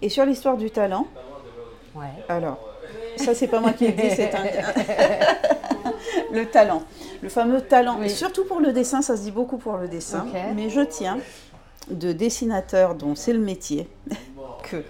[0.00, 1.06] Et sur l'histoire du talent.
[1.94, 2.06] Ouais.
[2.28, 2.58] Alors,
[3.16, 4.44] ça c'est pas moi qui le dis, c'est un.
[6.32, 6.82] le talent.
[7.22, 8.00] Le fameux talent.
[8.02, 10.26] Et surtout pour le dessin, ça se dit beaucoup pour le dessin.
[10.54, 11.18] Mais je tiens
[11.90, 13.88] de dessinateur dont c'est le métier
[14.62, 14.82] que,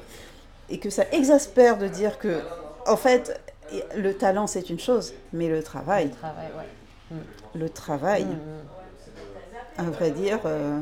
[0.69, 2.41] et que ça exaspère de dire que,
[2.87, 3.41] en fait,
[3.97, 6.07] le talent c'est une chose, mais le travail.
[6.07, 6.49] Le travail,
[7.11, 7.17] mm.
[7.55, 8.25] Le travail.
[8.25, 9.87] Mm, mm.
[9.87, 10.41] À vrai dire.
[10.45, 10.81] Euh,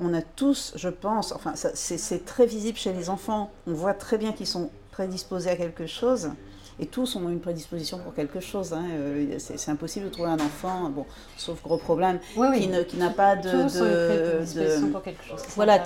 [0.00, 4.16] on a tous, je pense, enfin c'est très visible chez les enfants, on voit très
[4.16, 6.30] bien qu'ils sont prédisposés à quelque chose,
[6.80, 8.72] et tous ont une prédisposition pour quelque chose.
[8.72, 8.84] Hein.
[8.90, 12.18] Euh, c'est impossible de trouver un enfant, bon, sauf gros problème,
[12.88, 15.40] qui n'a pas de, de, pour quelque chose.
[15.54, 15.80] Voilà,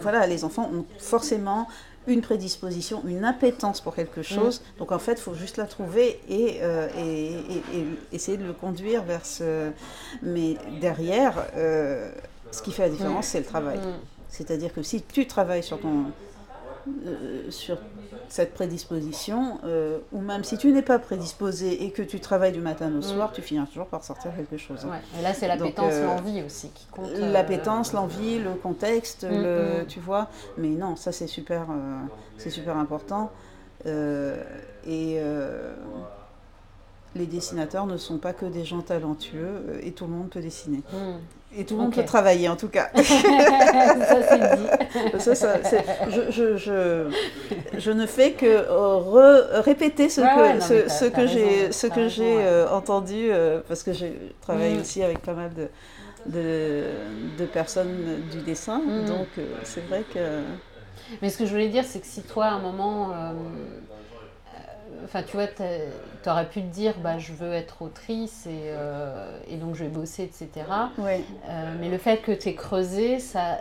[0.00, 1.68] voilà, les enfants ont forcément
[2.06, 4.60] une prédisposition, une appétence pour quelque chose.
[4.60, 4.78] Mm.
[4.78, 7.32] Donc en fait, il faut juste la trouver euh, et,
[7.76, 9.72] et, essayer de le conduire vers ce.
[10.22, 12.10] Mais derrière, euh,
[12.50, 13.30] ce qui fait la différence, mm.
[13.30, 13.78] c'est le travail.
[13.78, 14.00] Mm.
[14.30, 16.06] C'est-à-dire que si tu travailles sur ton,
[17.06, 17.78] euh, sur
[18.28, 22.60] cette prédisposition, euh, ou même si tu n'es pas prédisposé et que tu travailles du
[22.60, 23.32] matin au soir, mm.
[23.34, 24.84] tu finiras toujours par sortir quelque chose.
[24.84, 24.98] Hein.
[25.18, 27.10] Et là, c'est l'appétence, euh, l'envie aussi qui compte.
[27.16, 29.86] L'appétence, l'envie, le contexte, mm, le, mm.
[29.86, 30.28] tu vois.
[30.56, 31.66] Mais non, ça c'est super,
[32.36, 33.30] c'est super important.
[33.86, 35.18] et
[37.14, 40.82] les dessinateurs ne sont pas que des gens talentueux et tout le monde peut dessiner.
[41.56, 42.90] Et tout le monde peut travailler en tout cas.
[42.94, 45.18] ça c'est dit.
[45.18, 45.56] Ça, ça,
[46.10, 47.10] je, je, je,
[47.78, 52.36] je, ne fais que euh, répéter ce que, ce, ce que j'ai, ce que j'ai
[52.38, 54.80] euh, entendu euh, parce que j'ai travaillé mm.
[54.80, 55.68] aussi avec pas mal de,
[56.26, 56.84] de,
[57.38, 58.80] de personnes du dessin.
[58.80, 59.06] Mm.
[59.06, 59.28] Donc
[59.64, 60.42] c'est vrai que.
[61.22, 63.14] Mais ce que je voulais dire, c'est que si toi à un moment
[65.04, 69.38] Enfin, tu vois, tu aurais pu te dire, bah, je veux être autrice et, euh,
[69.48, 70.66] et donc je vais bosser, etc.
[70.98, 71.22] Ouais.
[71.48, 73.58] Euh, mais le fait que tu aies creusé, ça,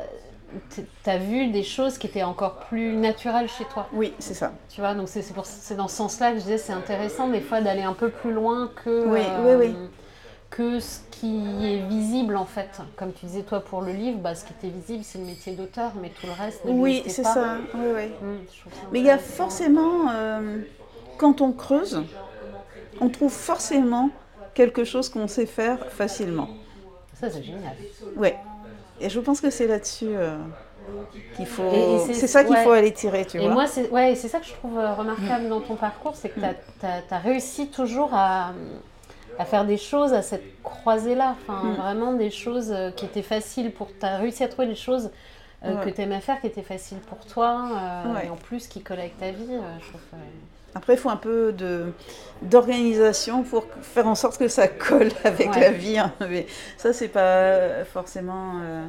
[0.73, 3.87] tu as vu des choses qui étaient encore plus naturelles chez toi.
[3.93, 4.53] Oui, c'est ça.
[4.69, 7.83] Tu vois, donc c'est dans ce sens-là que je disais, c'est intéressant des fois d'aller
[7.83, 9.75] un peu plus loin que, oui, oui, oui.
[9.75, 9.87] Euh,
[10.49, 12.79] que ce qui est visible en fait.
[12.95, 15.53] Comme tu disais toi pour le livre, bah, ce qui était visible c'est le métier
[15.53, 17.57] d'auteur, mais tout le reste ne Oui, c'est ça.
[17.73, 18.11] Oui, oui.
[18.21, 18.39] Hum,
[18.91, 20.07] mais il y a forcément
[21.17, 22.03] quand on creuse,
[23.01, 24.09] on trouve forcément
[24.53, 26.49] quelque chose qu'on sait faire facilement.
[27.13, 27.75] Ça, c'est génial.
[28.15, 28.29] Oui.
[28.99, 30.37] Et je pense que c'est là-dessus euh,
[31.35, 31.99] qu'il faut.
[32.11, 33.51] C'est ça qu'il faut aller tirer, tu et vois.
[33.51, 36.85] moi, c'est ouais, ça que je trouve euh, remarquable dans ton parcours, c'est que tu
[36.85, 38.53] as, réussi toujours à,
[39.37, 41.35] à, faire des choses à cette croisée-là.
[41.41, 41.73] Enfin, mm.
[41.75, 43.89] vraiment des choses euh, qui étaient faciles pour.
[43.99, 45.11] Tu as réussi à trouver des choses.
[45.63, 47.69] que tu aimais faire, qui étaient faciles pour toi,
[48.23, 49.57] et en plus qui collaient avec ta vie.
[49.81, 50.01] je trouve,
[50.75, 51.55] après, il faut un peu
[52.41, 55.97] d'organisation pour faire en sorte que ça colle avec la vie.
[55.97, 56.13] Hein.
[56.29, 56.45] Mais
[56.77, 58.59] ça, c'est pas forcément.
[58.59, 58.87] Il euh,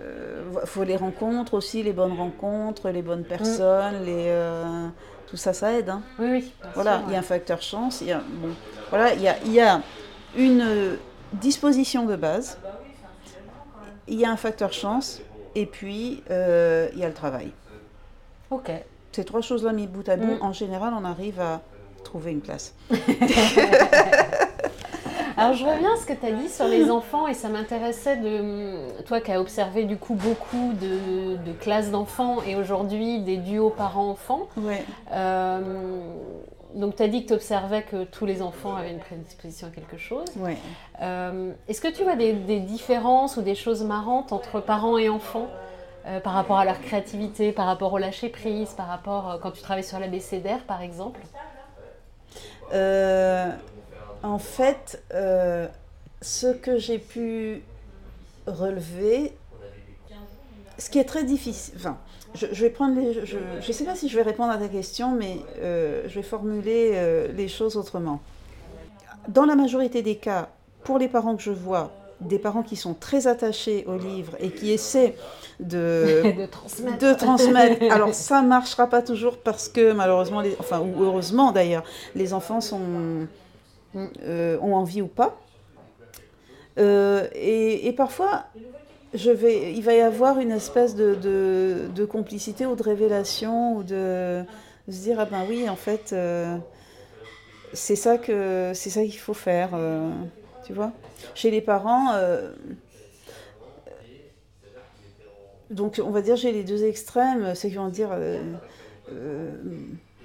[0.00, 4.04] euh, faut les rencontres aussi, les bonnes rencontres, les bonnes personnes, mm.
[4.04, 4.88] les, euh,
[5.26, 5.90] tout ça, ça aide.
[5.90, 6.02] Hein.
[6.18, 6.52] Oui, oui.
[6.74, 8.00] Voilà, il y a un facteur chance.
[8.00, 8.22] Il y a,
[8.88, 9.82] voilà, il y a, il y a
[10.36, 10.96] une
[11.34, 12.58] disposition de base,
[14.06, 15.20] il y a un facteur chance,
[15.54, 17.52] et puis il y a le travail.
[18.50, 18.70] Ok.
[19.12, 20.42] Ces trois choses-là mis bout à bout, mm.
[20.42, 21.60] en général, on arrive à
[22.04, 22.74] trouver une place.
[25.38, 28.16] Alors je reviens à ce que tu as dit sur les enfants et ça m'intéressait
[28.16, 33.70] de toi qui as observé du coup beaucoup de, classes d'enfants et aujourd'hui des duos
[33.70, 34.48] parents-enfants.
[34.56, 34.84] Ouais.
[35.12, 36.00] Euh,
[36.74, 39.70] donc tu as dit que tu observais que tous les enfants avaient une prédisposition à
[39.70, 40.26] quelque chose.
[40.38, 40.58] Ouais.
[41.02, 45.46] Euh, est-ce que tu vois des, différences ou des choses marrantes entre parents et enfants?
[46.06, 49.62] Euh, par rapport à leur créativité, par rapport au lâcher prise, par rapport quand tu
[49.62, 51.20] travailles sur l'ABCDR par exemple
[54.22, 55.66] en fait, euh,
[56.22, 57.62] ce que j'ai pu
[58.46, 59.32] relever,
[60.78, 61.74] ce qui est très difficile,
[62.34, 65.38] je, vais prendre je ne sais pas si je vais répondre à ta question, mais
[65.60, 68.20] euh, je vais formuler euh, les choses autrement.
[69.28, 70.48] Dans la majorité des cas,
[70.84, 74.50] pour les parents que je vois, des parents qui sont très attachés au livre et
[74.50, 75.14] qui essaient
[75.60, 76.22] de,
[77.00, 77.82] de transmettre.
[77.90, 81.84] Alors ça marchera pas toujours parce que malheureusement, les, enfin ou heureusement d'ailleurs,
[82.14, 83.26] les enfants sont
[83.96, 85.40] euh, ont envie ou pas.
[86.78, 88.44] Euh, et, parfois,
[89.14, 91.16] je vais, il va y avoir une espèce de,
[91.94, 94.44] de, complicité ou de révélation ou de,
[94.88, 96.56] se dire ah ben oui en fait euh,
[97.74, 99.70] c'est ça que c'est ça qu'il faut faire
[100.64, 100.92] tu vois
[101.34, 102.12] chez les parents
[105.70, 108.10] donc on va dire j'ai les deux extrêmes ceux qui vont dire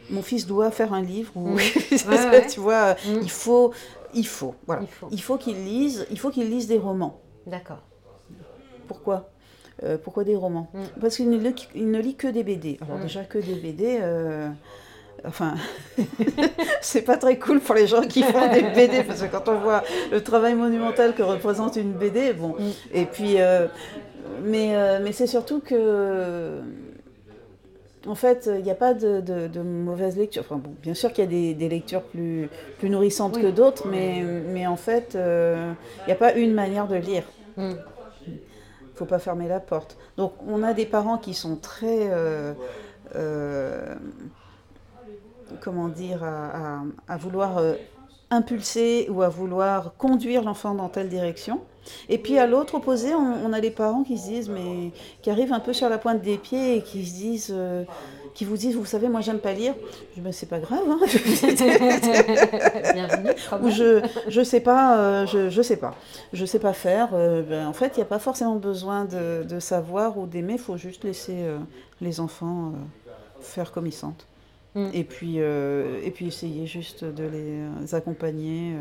[0.09, 1.57] mon fils doit faire un livre ou
[2.49, 3.19] tu vois, mm.
[3.21, 3.73] il faut,
[4.13, 7.21] il faut, voilà, il faut, qu'il lise, il faut qu'il lise des romans.
[7.45, 7.81] D'accord.
[8.87, 9.29] Pourquoi?
[9.83, 10.69] Euh, Pourquoi des romans?
[10.73, 11.01] Mm.
[11.01, 12.77] Parce qu'il ne, ne, lit que des BD.
[12.81, 13.01] Alors mm.
[13.01, 13.99] déjà que des BD.
[14.01, 14.49] Euh,
[15.25, 15.55] enfin,
[16.81, 19.59] c'est pas très cool pour les gens qui font des BD, parce que quand on
[19.59, 22.55] voit le travail monumental que représente une BD, bon.
[22.93, 23.67] Et puis, euh,
[24.43, 26.61] mais, mais c'est surtout que
[28.05, 30.43] en fait, il n'y a pas de, de, mauvaise lecture.
[30.45, 32.49] Enfin, bon, bien sûr qu'il y a des, lectures plus,
[32.79, 35.73] plus nourrissantes que d'autres, mais, mais en fait, il euh,
[36.05, 37.23] n'y a pas une manière de lire.
[37.57, 37.69] Il mm.
[37.69, 37.75] ne
[38.95, 39.97] faut pas fermer la porte.
[40.17, 42.09] Donc, on a des parents qui sont très.
[42.11, 42.53] Euh,
[43.15, 43.95] euh,
[45.61, 47.61] comment dire, à, à vouloir
[48.31, 51.61] impulser ou à vouloir conduire l'enfant dans telle direction.
[52.09, 55.53] Et puis à l'autre opposé, on, a les parents qui se disent, mais qui arrivent
[55.53, 57.83] un peu sur la pointe des pieds et qui se disent, euh,
[58.33, 59.75] qui vous disent, vous savez, moi j'aime pas lire.
[60.09, 60.83] Je dis, ben, c'est pas grave.
[60.87, 60.99] Hein.
[63.61, 65.95] Ou je, je sais pas, euh, je, je sais pas,
[66.33, 67.09] je sais pas faire.
[67.13, 70.53] Euh, ben, en fait, il n'y a pas forcément besoin de, de savoir ou d'aimer.
[70.53, 71.35] Il faut juste laisser
[72.01, 72.73] les enfants
[73.41, 74.25] faire comme ils sentent.
[74.75, 74.89] Mm.
[74.93, 78.73] Et puis, et puis essayer juste de les accompagner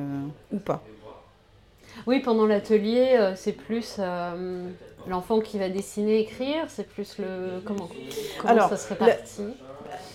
[0.52, 0.82] ou pas.
[2.06, 4.68] Oui, pendant l'atelier, euh, c'est plus euh,
[5.08, 7.60] l'enfant qui va dessiner, écrire, c'est plus le.
[7.64, 7.88] Comment,
[8.40, 9.42] comment ça se répartit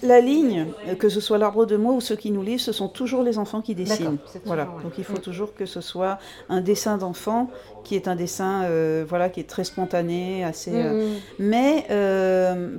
[0.01, 0.67] la, ligne,
[0.97, 3.37] que ce soit l'arbre de mots ou ceux qui nous lisent, ce sont toujours les
[3.37, 4.17] enfants qui dessinent.
[4.45, 4.65] Voilà.
[4.83, 5.21] Donc il faut mm.
[5.21, 6.17] toujours que ce soit
[6.49, 7.49] un dessin d'enfant
[7.83, 10.71] qui est un dessin euh, voilà, qui est très spontané, assez.
[10.71, 11.13] Mm, mm.
[11.39, 11.85] Mais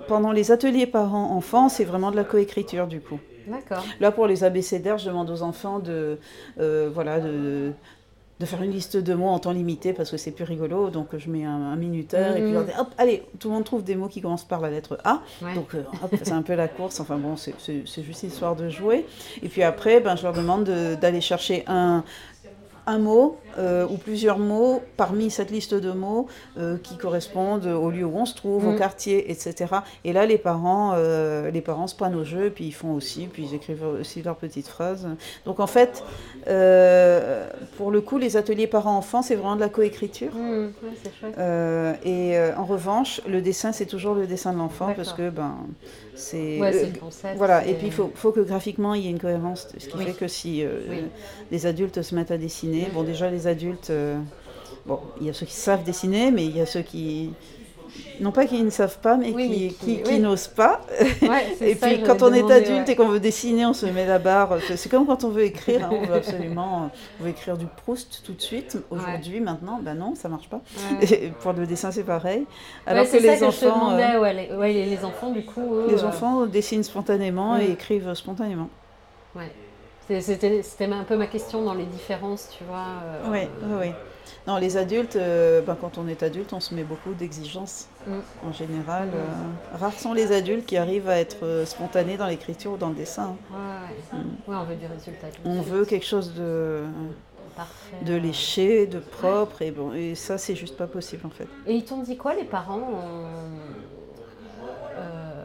[0.08, 3.20] pendant les ateliers parents-enfants, c'est vraiment de la coécriture du coup.
[3.46, 3.84] D'accord.
[4.00, 6.18] Là, pour les abécédaires, je demande aux enfants de,
[6.56, 7.72] voilà, de,
[8.40, 10.90] de faire une liste de mots en temps limité parce que c'est plus rigolo.
[10.90, 12.66] Donc je mets un, minuteur et puis mhm.
[12.78, 15.20] hop, allez, tout le monde trouve des mots qui commencent par la lettre A.
[15.54, 15.82] Donc euh,
[16.22, 17.00] c'est un peu la course.
[17.00, 17.54] Enfin bon, c'est
[18.04, 19.06] juste histoire de jouer.
[19.42, 22.04] Et puis après, ben, je leur demande d'aller chercher un,
[22.88, 26.26] un mot euh, ou plusieurs mots parmi cette liste de mots
[26.56, 28.78] euh, qui correspondent au lieu où on se trouve, au mm.
[28.78, 29.66] quartier, etc.
[30.04, 33.28] Et là, les parents, euh, les parents se prennent au jeu, puis ils font aussi,
[33.30, 35.06] puis ils écrivent aussi leurs petites phrases.
[35.44, 36.02] Donc en fait,
[37.76, 40.32] pour le coup, les ateliers parents-enfants, c'est vraiment de la coécriture.
[40.34, 40.72] Mm.
[42.04, 45.56] et en revanche, le dessin, c'est toujours le dessin de l'enfant parce que ben
[46.18, 46.58] c'est
[47.36, 47.66] voilà.
[47.66, 50.12] Et puis il faut, faut, que graphiquement il y ait une cohérence, ce qui fait
[50.12, 50.64] que si
[51.50, 54.18] les adultes se mettent à dessiner, bon déjà les adultes, euh,
[54.86, 57.30] bon, il y a ceux qui savent dessiner, mais il y a ceux qui,
[58.20, 60.80] non pas qu'ils ne savent pas, mais qui, qui, n'osent pas.
[61.60, 64.58] et puis quand on est adulte et qu'on veut dessiner, on se met la barre.
[64.76, 66.90] C'est comme quand on veut écrire, hein, on veut absolument
[67.20, 68.78] on veut écrire du Proust tout de suite.
[68.90, 70.60] Aujourd'hui, maintenant, ben non, ça marche pas.
[71.02, 72.46] Et pour le dessin, c'est pareil.
[72.86, 77.58] Alors que les enfants, euh, les, les, enfants, du coup, les euh, enfants dessinent spontanément
[77.58, 78.68] et écrivent spontanément.
[79.34, 79.52] Ouais.
[80.20, 82.86] C'était un peu ma question dans les différences, tu vois.
[83.30, 83.92] oui, oui, oui.
[84.46, 87.88] Non, les adultes, euh, ben, quand on est adulte, on se met beaucoup d'exigences.
[88.06, 88.12] Mm.
[88.46, 92.72] En général, euh, rares sont les adultes qui arrivent à être euh, spontanés dans l'écriture
[92.72, 93.36] ou dans le dessin.
[93.50, 94.24] Ouais, mm.
[94.48, 95.26] on veut du résultat.
[95.44, 96.84] On veut quelque chose de,
[98.02, 101.48] de léché, de propre, et, bon, et ça, c'est juste pas possible en fait.
[101.66, 102.88] Et ils t'ont dit quoi, les parents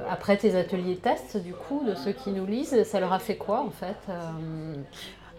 [0.09, 3.37] après tes ateliers tests, du coup, de ceux qui nous lisent, ça leur a fait
[3.37, 3.97] quoi en fait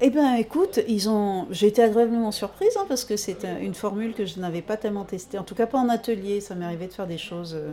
[0.00, 1.46] eh bien, écoute, ils ont.
[1.50, 5.04] J'ai été agréablement surprise hein, parce que c'est une formule que je n'avais pas tellement
[5.04, 5.38] testée.
[5.38, 6.40] En tout cas, pas en atelier.
[6.40, 7.72] Ça m'est arrivé de faire des choses euh,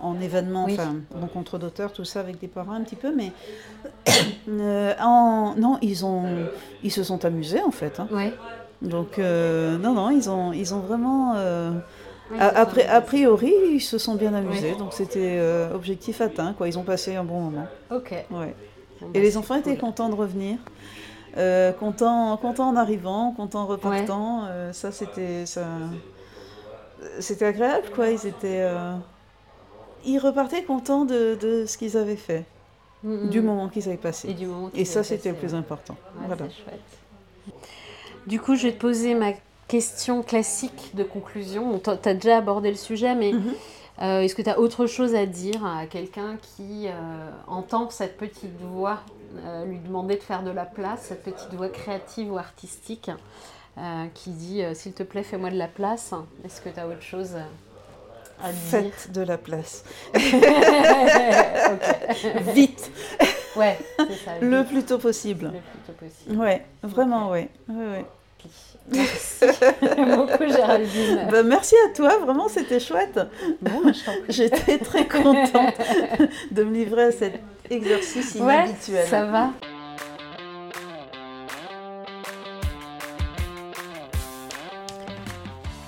[0.00, 3.32] en événement, enfin, rencontre d'auteurs, tout ça avec des parents un petit peu, mais
[4.48, 5.54] euh, en...
[5.56, 6.24] non, ils ont,
[6.82, 7.98] ils se sont amusés en fait.
[7.98, 8.08] Hein.
[8.82, 11.34] Donc euh, non, non, ils ont, ils ont vraiment.
[12.38, 15.40] après, a, priori, ils se sont bien amusés, donc c'était
[15.72, 16.52] objectif atteint.
[16.52, 16.68] Quoi.
[16.68, 17.66] Ils ont passé un bon moment.
[17.90, 18.12] Ok.
[18.30, 18.54] Ouais.
[19.12, 20.58] Et les enfants étaient contents de revenir?
[21.36, 24.44] Euh, content, content en arrivant, content en repartant.
[24.46, 25.66] Euh, ça, c'était ça...
[27.18, 28.10] c'était agréable, quoi.
[28.10, 28.94] Ils étaient, euh,
[30.04, 32.44] ils repartaient contents de, de ce qu'ils avaient fait,
[33.02, 34.30] du moment qu'ils avaient passé.
[34.30, 35.96] Et, du moment Et ça, c'était le plus important.
[36.26, 36.36] voilà.
[38.26, 39.32] Du coup, je vais te poser ma
[39.66, 41.78] question classique de conclusion.
[41.80, 44.22] tu as déjà abordé le sujet, mais mm-hmm.
[44.22, 46.86] est-ce que tu as autre chose à dire à quelqu'un qui
[47.48, 49.00] entend cette petite voix
[49.44, 53.10] euh, lui demander de faire de la place, cette petite voix créative ou artistique
[53.78, 56.12] euh, qui dit euh, S'il te plaît, fais-moi de la place.
[56.44, 57.36] Est-ce que tu as autre chose
[58.42, 59.84] à dire Faites de la place.
[62.54, 62.90] Vite
[63.56, 64.32] Ouais, c'est ça.
[64.40, 65.46] Le plus tôt possible.
[65.46, 66.36] Le plus tôt possible.
[66.40, 67.48] Ouais, vraiment, ouais.
[67.68, 68.04] ouais, ouais.
[68.92, 69.46] Merci
[70.16, 71.28] beaucoup Géraldine.
[71.30, 73.18] Bah, merci à toi, vraiment c'était chouette.
[73.62, 73.80] Bon,
[74.28, 75.74] J'étais très contente
[76.50, 79.04] de me livrer à cet exercice inhabituel.
[79.04, 79.52] Ouais, ça va.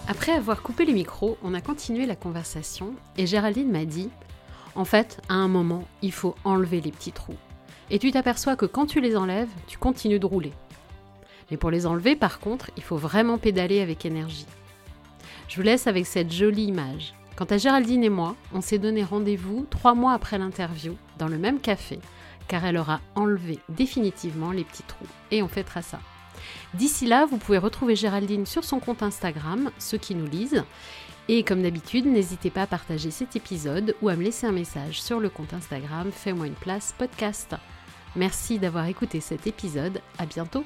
[0.08, 4.08] Après avoir coupé les micros, on a continué la conversation et Géraldine m'a dit
[4.76, 7.34] En fait, à un moment, il faut enlever les petits trous.
[7.90, 10.52] Et tu t'aperçois que quand tu les enlèves, tu continues de rouler.
[11.50, 14.46] Mais pour les enlever, par contre, il faut vraiment pédaler avec énergie.
[15.48, 17.14] Je vous laisse avec cette jolie image.
[17.36, 21.38] Quant à Géraldine et moi, on s'est donné rendez-vous trois mois après l'interview, dans le
[21.38, 21.98] même café,
[22.48, 25.06] car elle aura enlevé définitivement les petits trous.
[25.30, 26.00] Et on fêtera ça.
[26.74, 30.64] D'ici là, vous pouvez retrouver Géraldine sur son compte Instagram, ceux qui nous lisent.
[31.28, 35.00] Et comme d'habitude, n'hésitez pas à partager cet épisode ou à me laisser un message
[35.02, 37.56] sur le compte Instagram Fais-moi une place podcast.
[38.14, 40.00] Merci d'avoir écouté cet épisode.
[40.18, 40.64] À bientôt!